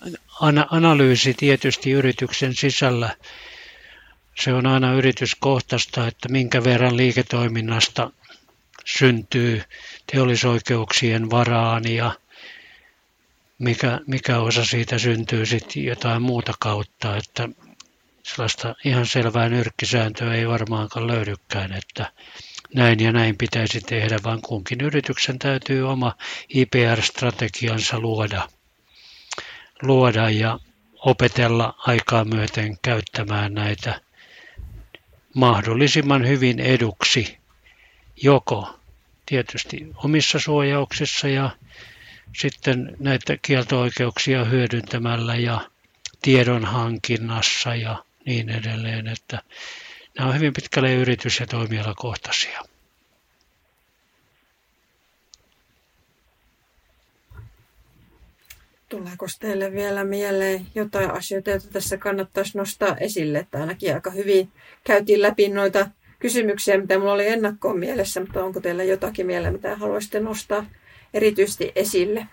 [0.71, 3.17] analyysi tietysti yrityksen sisällä,
[4.35, 8.11] se on aina yrityskohtaista, että minkä verran liiketoiminnasta
[8.85, 9.63] syntyy
[10.13, 12.13] teollisoikeuksien varaan ja
[13.59, 17.49] mikä, mikä osa siitä syntyy sitten jotain muuta kautta, että
[18.23, 22.13] sellaista ihan selvää nyrkkisääntöä ei varmaankaan löydykään, että
[22.75, 26.17] näin ja näin pitäisi tehdä, vaan kunkin yrityksen täytyy oma
[26.49, 28.49] IPR-strategiansa luoda
[29.83, 30.59] luoda ja
[31.05, 34.01] opetella aikaa myöten käyttämään näitä
[35.35, 37.39] mahdollisimman hyvin eduksi,
[38.23, 38.79] joko
[39.27, 41.51] tietysti omissa suojauksissa ja
[42.39, 45.61] sitten näitä kielto-oikeuksia hyödyntämällä ja
[46.23, 49.43] tiedon hankinnassa ja niin edelleen, että
[50.19, 52.61] nämä on hyvin pitkälle yritys- ja toimialakohtaisia.
[58.93, 63.39] Tuleeko teille vielä mieleen jotain asioita, joita tässä kannattaisi nostaa esille?
[63.39, 64.49] Että ainakin aika hyvin
[64.85, 65.87] käytiin läpi noita
[66.19, 70.65] kysymyksiä, mitä minulla oli ennakkoon mielessä, mutta onko teillä jotakin mieleen, mitä haluaisitte nostaa
[71.15, 72.27] erityisesti esille?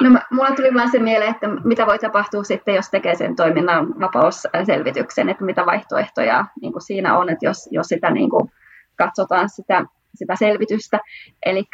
[0.00, 4.00] No, mulla tuli vain se mieleen, että mitä voi tapahtua sitten, jos tekee sen toiminnan
[4.00, 8.52] vapausselvityksen, että mitä vaihtoehtoja niin kuin siinä on, että jos, jos sitä niin kuin
[8.96, 9.84] katsotaan sitä
[10.18, 10.98] sitä selvitystä.
[11.46, 11.64] Eli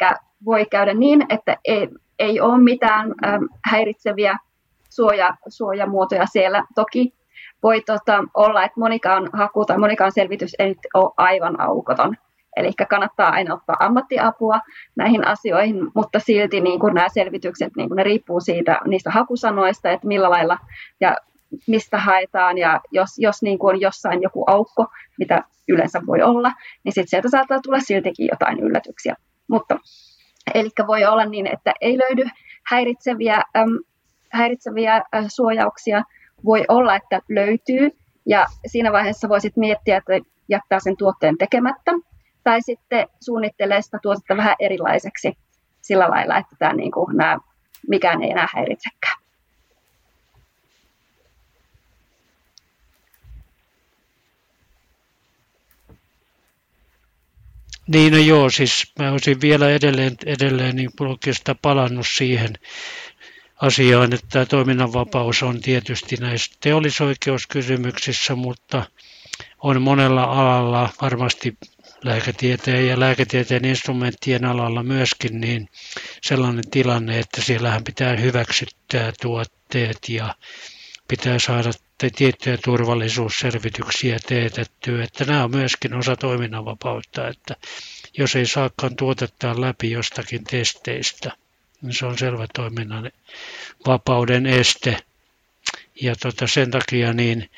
[0.45, 1.89] voi käydä niin, että ei,
[2.19, 4.37] ei ole mitään ähm, häiritseviä
[4.89, 6.63] suoja, suojamuotoja siellä.
[6.75, 7.13] Toki
[7.63, 12.15] voi tota, olla, että monikaan haku tai monikaan selvitys ei ole aivan aukoton.
[12.55, 14.59] Eli kannattaa aina ottaa ammattiapua
[14.95, 19.91] näihin asioihin, mutta silti niin kuin nämä selvitykset niin kuin ne riippuu siitä, niistä hakusanoista,
[19.91, 20.57] että millä lailla
[21.01, 21.15] ja
[21.67, 24.87] mistä haetaan ja jos, jos niin kuin on jossain joku aukko,
[25.19, 26.51] mitä yleensä voi olla,
[26.83, 29.15] niin sitten sieltä saattaa tulla siltikin jotain yllätyksiä.
[29.47, 29.79] Mutta
[30.53, 32.23] eli voi olla niin, että ei löydy
[32.67, 33.79] häiritseviä, äm,
[34.31, 36.03] häiritseviä äh, suojauksia,
[36.45, 37.89] voi olla, että löytyy
[38.25, 41.91] ja siinä vaiheessa voisit miettiä, että jättää sen tuotteen tekemättä
[42.43, 45.33] tai sitten suunnittelee sitä tuotetta vähän erilaiseksi
[45.81, 47.37] sillä lailla, että tämä, niin kuin, nämä
[47.87, 49.24] mikään ei enää häiritsekään.
[57.87, 62.53] Niin, no joo, siis mä olisin vielä edelleen, edelleen niin oikeastaan palannut siihen
[63.61, 68.85] asiaan, että tämä toiminnanvapaus on tietysti näissä teollisoikeuskysymyksissä, mutta
[69.63, 71.57] on monella alalla, varmasti
[72.03, 75.69] lääketieteen ja lääketieteen instrumenttien alalla myöskin, niin
[76.21, 80.35] sellainen tilanne, että siellähän pitää hyväksyttää tuotteet ja
[81.07, 81.69] pitää saada
[82.15, 87.55] tiettyjä turvallisuusselvityksiä teetettyä, että nämä on myöskin osa toiminnanvapautta, että
[88.17, 91.31] jos ei saakaan tuotetta läpi jostakin testeistä,
[91.81, 93.11] niin se on selvä toiminnan
[93.87, 94.97] vapauden este.
[96.01, 97.49] Ja tota, sen takia niin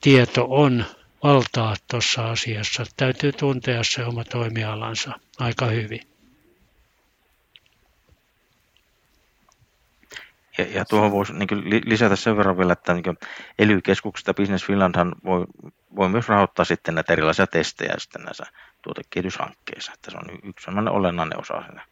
[0.00, 0.84] tieto on
[1.22, 2.84] valtaa tuossa asiassa.
[2.96, 6.11] Täytyy tuntea se oma toimialansa aika hyvin.
[10.58, 13.18] Ja, ja tuohon voisi niin lisätä sen verran vielä, että niin
[13.58, 15.44] ely-keskuksista Business Finlandhan voi,
[15.96, 18.44] voi myös rahoittaa sitten näitä erilaisia testejä sitten näissä
[18.82, 19.92] tuotekehityshankkeissa.
[19.94, 21.84] Että se on yksi olennainen osa siinä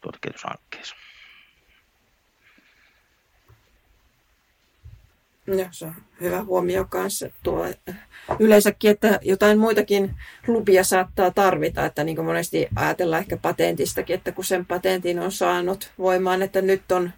[0.00, 0.96] tuotekehityshankkeessa.
[5.46, 7.66] Ja se on hyvä huomio kanssa tuo
[8.38, 10.14] yleensäkin, että jotain muitakin
[10.46, 15.32] lupia saattaa tarvita, että niin kuin monesti ajatellaan ehkä patentistakin, että kun sen patentin on
[15.32, 17.12] saanut voimaan, että nyt on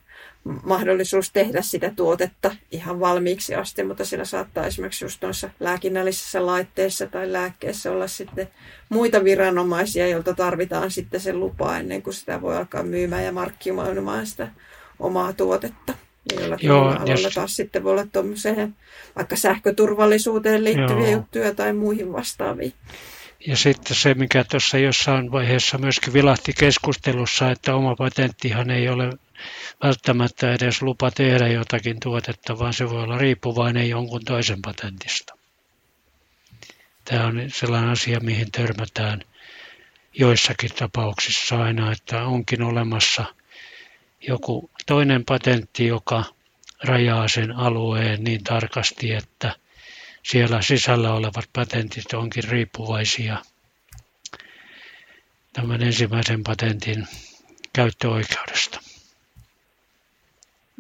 [0.45, 7.07] mahdollisuus tehdä sitä tuotetta ihan valmiiksi asti, mutta siellä saattaa esimerkiksi just noissa lääkinnällisissä laitteissa
[7.07, 8.49] tai lääkkeessä olla sitten
[8.89, 14.27] muita viranomaisia, joilta tarvitaan sitten se lupa ennen kuin sitä voi alkaa myymään ja markkinoimaan
[14.27, 14.49] sitä
[14.99, 15.95] omaa tuotetta.
[16.33, 17.35] Ja jollakin Joo, aloilla jos...
[17.35, 18.77] taas sitten voi olla tuommoiseen
[19.17, 21.19] vaikka sähköturvallisuuteen liittyviä Joo.
[21.19, 22.73] juttuja tai muihin vastaaviin.
[23.47, 29.11] Ja sitten se, mikä tuossa jossain vaiheessa myöskin vilahti keskustelussa, että oma patenttihan ei ole
[29.83, 35.35] välttämättä edes lupa tehdä jotakin tuotetta, vaan se voi olla riippuvainen jonkun toisen patentista.
[37.05, 39.21] Tämä on sellainen asia, mihin törmätään
[40.13, 43.25] joissakin tapauksissa aina, että onkin olemassa
[44.21, 46.25] joku toinen patentti, joka
[46.85, 49.57] rajaa sen alueen niin tarkasti, että
[50.25, 53.37] siellä sisällä olevat patentit onkin riippuvaisia
[55.53, 57.07] tämän ensimmäisen patentin
[57.73, 58.81] käyttöoikeudesta.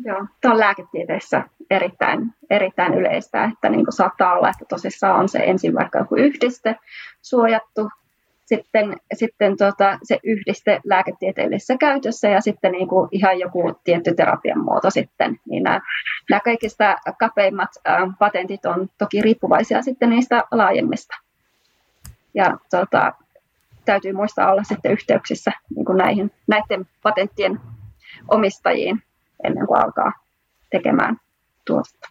[0.04, 5.38] Joo, tämä on lääketieteessä erittäin, erittäin yleistä, että niin saattaa olla, että tosissaan on se
[5.38, 6.76] ensin vaikka joku yhdiste
[7.22, 7.90] suojattu,
[8.44, 14.64] sitten, sitten tota, se yhdiste lääketieteellisessä käytössä ja sitten niin kuin ihan joku tietty terapian
[14.64, 15.40] muoto sitten.
[15.46, 15.80] Niin nämä,
[16.30, 21.14] nämä kaikista kapeimmat ä, patentit on toki riippuvaisia sitten niistä laajemmista.
[22.34, 23.12] Ja tota,
[23.84, 27.60] täytyy muistaa olla sitten yhteyksissä niin kuin näihin, näiden patenttien
[28.28, 29.02] omistajiin
[29.44, 30.12] ennen kuin alkaa
[30.70, 31.16] tekemään
[31.64, 32.08] tuotetta.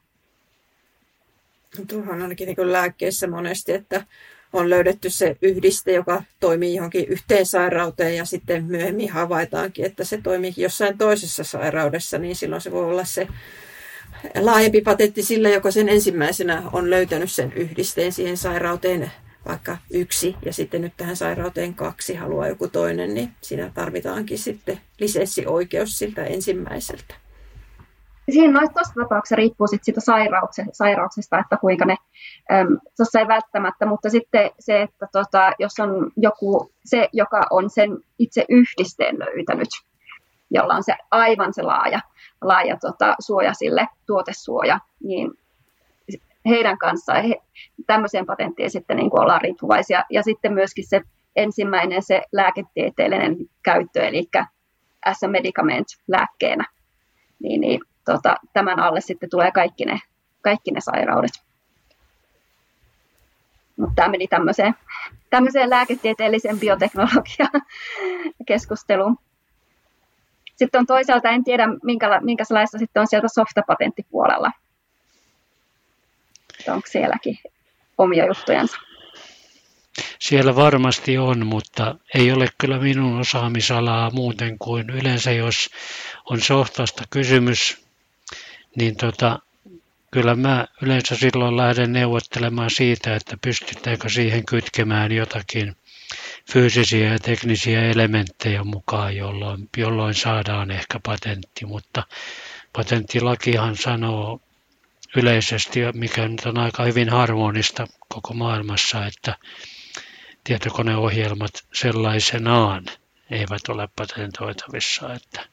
[1.90, 4.06] Tuohan ainakin niin lääkkeissä monesti, että
[4.54, 10.20] on löydetty se yhdiste, joka toimii johonkin yhteen sairauteen ja sitten myöhemmin havaitaankin, että se
[10.24, 13.28] toimii jossain toisessa sairaudessa, niin silloin se voi olla se
[14.42, 19.12] laajempi patentti sillä, joka sen ensimmäisenä on löytänyt sen yhdisteen siihen sairauteen
[19.46, 24.80] vaikka yksi ja sitten nyt tähän sairauteen kaksi haluaa joku toinen, niin siinä tarvitaankin sitten
[25.00, 27.23] lisenssioikeus siltä ensimmäiseltä.
[28.30, 30.02] Siinä noissa tuossa tapauksessa riippuu sit siitä
[30.72, 31.96] sairauksesta, että kuinka ne,
[32.98, 37.90] tuossa ei välttämättä, mutta sitten se, että tota, jos on joku, se, joka on sen
[38.20, 39.68] itse yhdisteen löytänyt,
[40.52, 42.00] jolla on se aivan se laaja,
[42.42, 45.32] laaja tota, suoja sille, tuotesuoja, niin
[46.46, 47.36] heidän kanssaan he,
[47.88, 50.04] tämmöiseen patenttiin sitten niin ollaan riippuvaisia.
[50.10, 51.02] Ja sitten myöskin se
[51.36, 54.30] ensimmäinen se lääketieteellinen käyttö, eli
[55.06, 56.66] as a medicament lääkkeenä,
[57.40, 60.00] niin, niin tota, tämän alle sitten tulee kaikki ne,
[60.42, 61.32] kaikki ne sairaudet.
[63.78, 64.76] Mutta tämä meni tämmöiseen,
[65.30, 67.62] tämmöiseen lääketieteelliseen bioteknologian
[68.48, 69.18] keskusteluun.
[70.56, 74.52] Sitten on toisaalta, en tiedä minkä, minkälaista sitten on sieltä softapatenttipuolella.
[76.68, 77.38] Onko sielläkin
[77.98, 78.78] omia juttujansa?
[80.20, 85.70] Siellä varmasti on, mutta ei ole kyllä minun osaamisalaa muuten kuin yleensä, jos
[86.30, 87.83] on softasta kysymys,
[88.76, 89.40] niin tota,
[90.12, 95.76] kyllä mä yleensä silloin lähden neuvottelemaan siitä, että pystytäänkö siihen kytkemään jotakin
[96.52, 102.04] fyysisiä ja teknisiä elementtejä mukaan, jolloin, jolloin saadaan ehkä patentti, mutta
[102.74, 104.40] patenttilakihan sanoo
[105.16, 109.36] yleisesti, mikä nyt on aika hyvin harmonista koko maailmassa, että
[110.44, 112.86] tietokoneohjelmat sellaisenaan
[113.32, 115.53] eivät ole patentoitavissa, että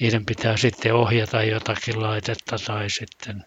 [0.00, 3.42] niiden pitää sitten ohjata jotakin laitetta tai sitten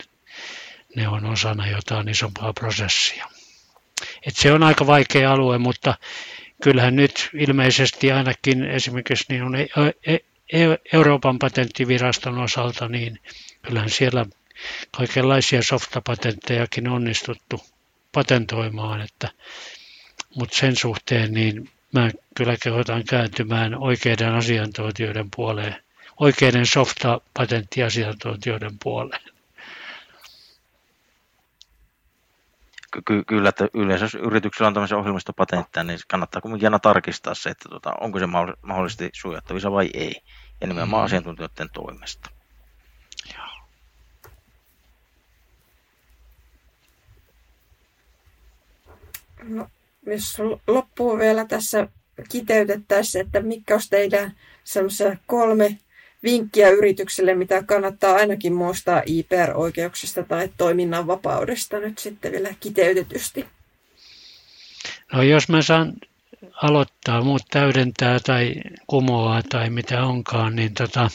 [0.96, 3.28] ne on osana jotain isompaa prosessia.
[4.28, 5.96] Et se on aika vaikea alue, mutta
[6.64, 9.68] kyllähän nyt ilmeisesti ainakin esimerkiksi niin on e-
[10.06, 10.16] e-
[10.54, 13.20] e- Euroopan patenttiviraston osalta, niin
[13.62, 14.26] kyllähän siellä
[14.98, 17.62] kaikenlaisia softapatenttejakin onnistuttu
[18.12, 19.30] patentoimaan, että,
[20.36, 25.83] mutta sen suhteen niin mä kyllä kehotan kääntymään oikeiden asiantuntijoiden puoleen,
[26.20, 29.34] oikeiden softapatenttiasiantuntijoiden puoleen.
[33.06, 37.50] ky- kyllä, että yleensä jos yrityksellä on tämmöisiä ohjelmistopatentteja, niin kannattaa kuitenkin aina tarkistaa se,
[37.50, 38.28] että tota, onko se
[38.62, 40.22] mahdollisesti suojattavissa vai ei.
[40.62, 41.06] Ja nimenomaan mm.
[41.06, 42.30] asiantuntijoiden toimesta.
[49.44, 49.68] No,
[50.06, 50.38] jos
[50.68, 51.88] loppuu vielä tässä
[52.30, 54.34] kiteytettäisiin, että mitkä olisi teidän
[54.64, 55.80] semmoisia kolme
[56.24, 63.46] vinkkiä yritykselle, mitä kannattaa ainakin muistaa IPR-oikeuksista tai toiminnan vapaudesta nyt sitten vielä kiteytetysti?
[65.14, 65.94] No jos mä saan
[66.62, 68.54] aloittaa, muut täydentää tai
[68.88, 71.10] kumoaa tai mitä onkaan, niin tota,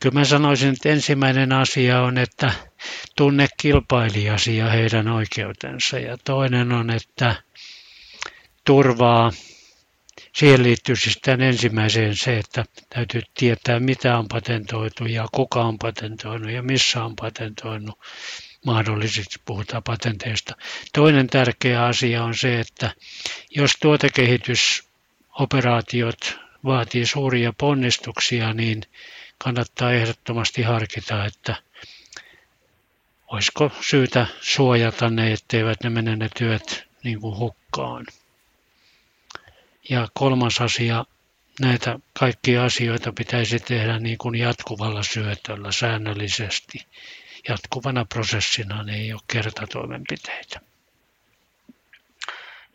[0.00, 2.52] kyllä mä sanoisin, että ensimmäinen asia on, että
[3.16, 5.98] tunne kilpailijasi ja heidän oikeutensa.
[5.98, 7.34] Ja toinen on, että
[8.64, 9.32] turvaa
[10.34, 15.78] Siihen liittyy siis tämän ensimmäiseen se, että täytyy tietää mitä on patentoitu ja kuka on
[15.78, 17.98] patentoinut ja missä on patentoinut.
[18.66, 20.56] Mahdollisesti puhutaan patenteista.
[20.92, 22.90] Toinen tärkeä asia on se, että
[23.50, 28.82] jos tuotekehitysoperaatiot vaatii suuria ponnistuksia, niin
[29.38, 31.56] kannattaa ehdottomasti harkita, että
[33.28, 38.06] olisiko syytä suojata ne, etteivät ne mene ne työt niin kuin hukkaan.
[39.90, 41.04] Ja kolmas asia,
[41.60, 46.86] näitä kaikkia asioita pitäisi tehdä niin kuin jatkuvalla syötöllä säännöllisesti.
[47.48, 50.60] Jatkuvana prosessina ne ei ole kertatoimenpiteitä.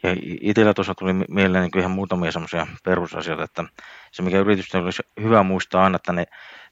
[0.03, 3.63] Ja itsellä tuossa tuli mieleen niin ihan muutamia semmoisia perusasioita, että
[4.11, 6.25] se mikä yritysten olisi hyvä muistaa aina, että ne,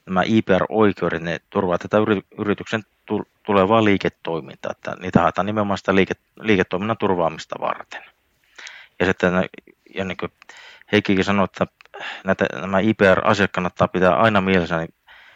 [0.06, 1.98] nämä IPR-oikeudet, ne turvaavat tätä
[2.38, 2.84] yrityksen
[3.44, 8.04] tulevaa liiketoimintaa, että niitä haetaan nimenomaan sitä liike, liiketoiminnan turvaamista varten.
[9.00, 9.34] Ja sitten
[9.96, 10.32] ja niin kuin
[10.92, 11.68] Heikkikin sanoi, että
[12.24, 14.94] näitä, nämä IPR-asiat kannattaa pitää aina mielessä niin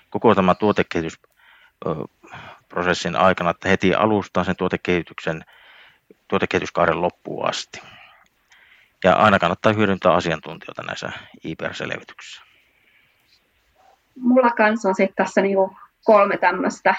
[0.10, 5.45] koko tämä tuotekehitysprosessin aikana, että heti alusta sen tuotekehityksen,
[6.28, 7.82] tuotekehityskaaren loppuun asti.
[9.03, 11.12] Ja aina kannattaa hyödyntää asiantuntijoita näissä
[11.43, 12.41] IPR-selvityksissä.
[14.20, 16.95] Mulla kanssa on sitten tässä niinku kolme tämmöistä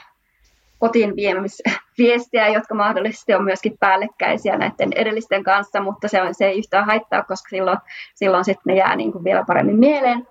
[0.78, 6.58] kotiin viemisviestejä, jotka mahdollisesti on myöskin päällekkäisiä näiden edellisten kanssa, mutta se, on, se ei
[6.58, 7.78] yhtään haittaa, koska silloin,
[8.14, 10.28] silloin sitten ne jää niin kuin vielä paremmin mieleen.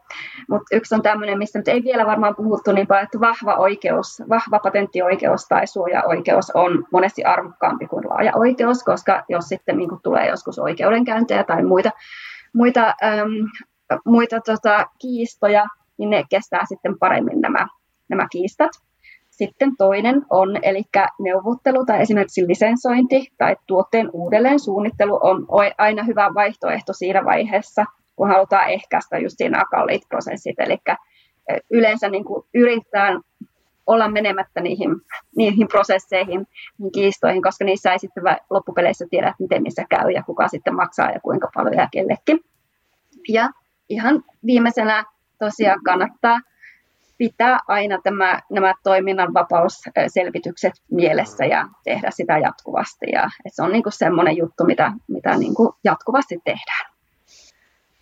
[0.50, 4.24] Mutta yksi on tämmöinen, mistä nyt ei vielä varmaan puhuttu niin paljon, että vahva oikeus,
[4.30, 10.02] vahva patenttioikeus tai suojaoikeus on monesti arvokkaampi kuin laaja oikeus, koska jos sitten niin kuin
[10.04, 11.92] tulee joskus oikeudenkäyntejä tai muita,
[12.54, 15.66] muita, äm, muita tota, kiistoja,
[15.98, 17.68] niin ne kestää sitten paremmin nämä,
[18.10, 18.72] nämä kiistat.
[19.38, 20.82] Sitten toinen on, eli
[21.20, 28.28] neuvottelu tai esimerkiksi lisensointi tai tuotteen uudelleen suunnittelu on aina hyvä vaihtoehto siinä vaiheessa, kun
[28.28, 30.60] halutaan ehkäistä just siinä kalliit prosessit.
[30.60, 30.78] Eli
[31.72, 33.22] yleensä niin kuin yritetään
[33.88, 34.90] olla menemättä niihin,
[35.38, 40.24] niihin prosesseihin, niihin kiistoihin, koska niissä ei sitten loppupeleissä tiedä, että miten niissä käy ja
[40.24, 42.40] kuka sitten maksaa ja kuinka paljon ja kellekin.
[43.30, 43.50] Ja
[43.90, 45.04] ihan viimeisenä
[45.40, 46.40] tosiaan kannattaa
[47.18, 53.06] pitää aina tämä, nämä toiminnan vapausselvitykset mielessä ja tehdä sitä jatkuvasti.
[53.12, 56.92] Ja, että se on niin kuin semmoinen juttu, mitä, mitä niin kuin jatkuvasti tehdään.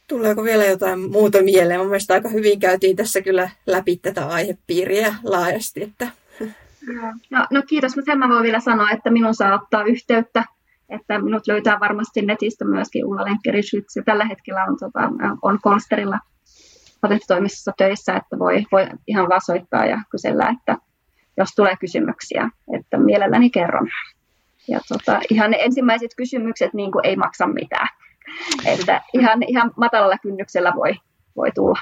[0.07, 1.79] Tuleeko vielä jotain muuta mieleen?
[1.79, 5.83] Mun mielestä aika hyvin käytiin tässä kyllä läpi tätä aihepiiriä laajasti.
[5.83, 6.07] Että...
[7.29, 10.43] No, no kiitos, mutta sen mä voin vielä sanoa, että minun saa ottaa yhteyttä
[10.89, 13.61] että minut löytää varmasti netistä myöskin Ulla Lenkkeri
[14.05, 14.99] Tällä hetkellä on, tota,
[15.41, 16.19] on Konsterilla
[17.03, 20.77] patenttitoimistossa töissä, että voi, voi ihan vaan soittaa ja kysellä, että
[21.37, 23.89] jos tulee kysymyksiä, että mielelläni kerron.
[24.67, 27.87] Ja tota, ihan ne ensimmäiset kysymykset niin kuin ei maksa mitään.
[28.65, 30.93] Että ihan, ihan matalalla kynnyksellä voi,
[31.35, 31.79] voi tulla.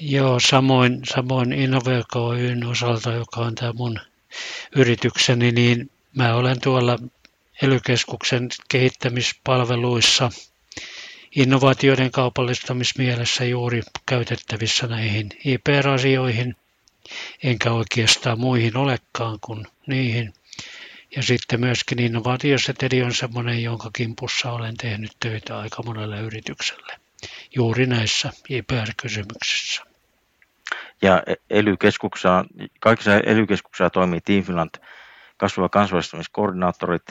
[0.00, 2.32] Joo, samoin, samoin Innovelco
[2.70, 3.98] osalta, joka on tämä mun
[4.76, 6.98] yritykseni, niin mä olen tuolla
[7.62, 7.78] ely
[8.68, 10.30] kehittämispalveluissa–
[11.36, 16.56] innovaatioiden kaupallistamismielessä juuri käytettävissä näihin IPR-asioihin,
[17.42, 20.32] enkä oikeastaan muihin olekaan kuin niihin.
[21.16, 26.92] Ja sitten myöskin innovaatioseteli on sellainen, jonka kimpussa olen tehnyt töitä aika monelle yritykselle
[27.54, 29.82] juuri näissä IPR-kysymyksissä.
[31.02, 31.76] Ja ely
[32.80, 33.46] kaikissa ely
[33.92, 34.70] toimii Team Finland
[35.36, 37.10] kasvu- ja kansainvälistamiskoordinaattorit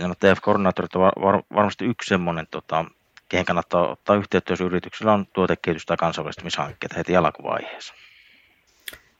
[0.00, 2.84] nämä TF-koordinaattorit on var, varmasti yksi semmoinen, tota,
[3.28, 7.94] kehen kannattaa ottaa yhteyttä, jos yrityksellä on tuotekehitys- tai kansainvälistymishankkeita heti alkuvaiheessa.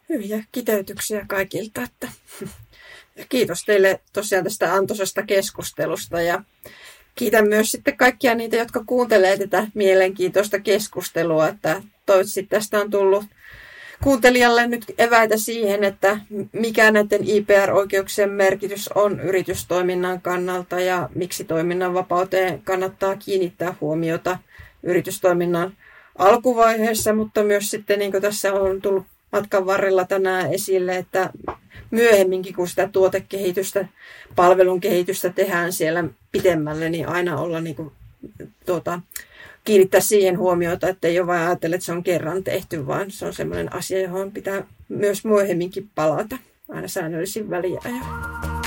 [0.09, 1.83] Hyviä kiteytyksiä kaikilta.
[1.83, 2.09] Että.
[3.17, 6.43] Ja kiitos teille tosiaan tästä antoisesta keskustelusta ja
[7.15, 13.25] kiitän myös sitten kaikkia niitä, jotka kuuntelee tätä mielenkiintoista keskustelua, että toivottavasti tästä on tullut
[14.03, 16.19] kuuntelijalle nyt eväitä siihen, että
[16.53, 24.39] mikä näiden IPR-oikeuksien merkitys on yritystoiminnan kannalta ja miksi toiminnan vapauteen kannattaa kiinnittää huomiota
[24.83, 25.73] yritystoiminnan
[26.19, 31.31] alkuvaiheessa, mutta myös sitten niin kuin tässä on tullut matkan varrella tänään esille, että
[31.91, 33.87] myöhemminkin kun sitä tuotekehitystä,
[34.37, 37.93] palvelun kehitystä tehdään siellä pitemmälle, niin aina olla niin kuin,
[38.67, 39.01] tuota,
[39.65, 43.27] kiinnittää siihen huomiota, että ei ole vain ajatella, että se on kerran tehty, vaan se
[43.27, 46.39] on sellainen asia, johon pitää myös myöhemminkin palata
[46.69, 48.62] aina säännöllisin väliajoin.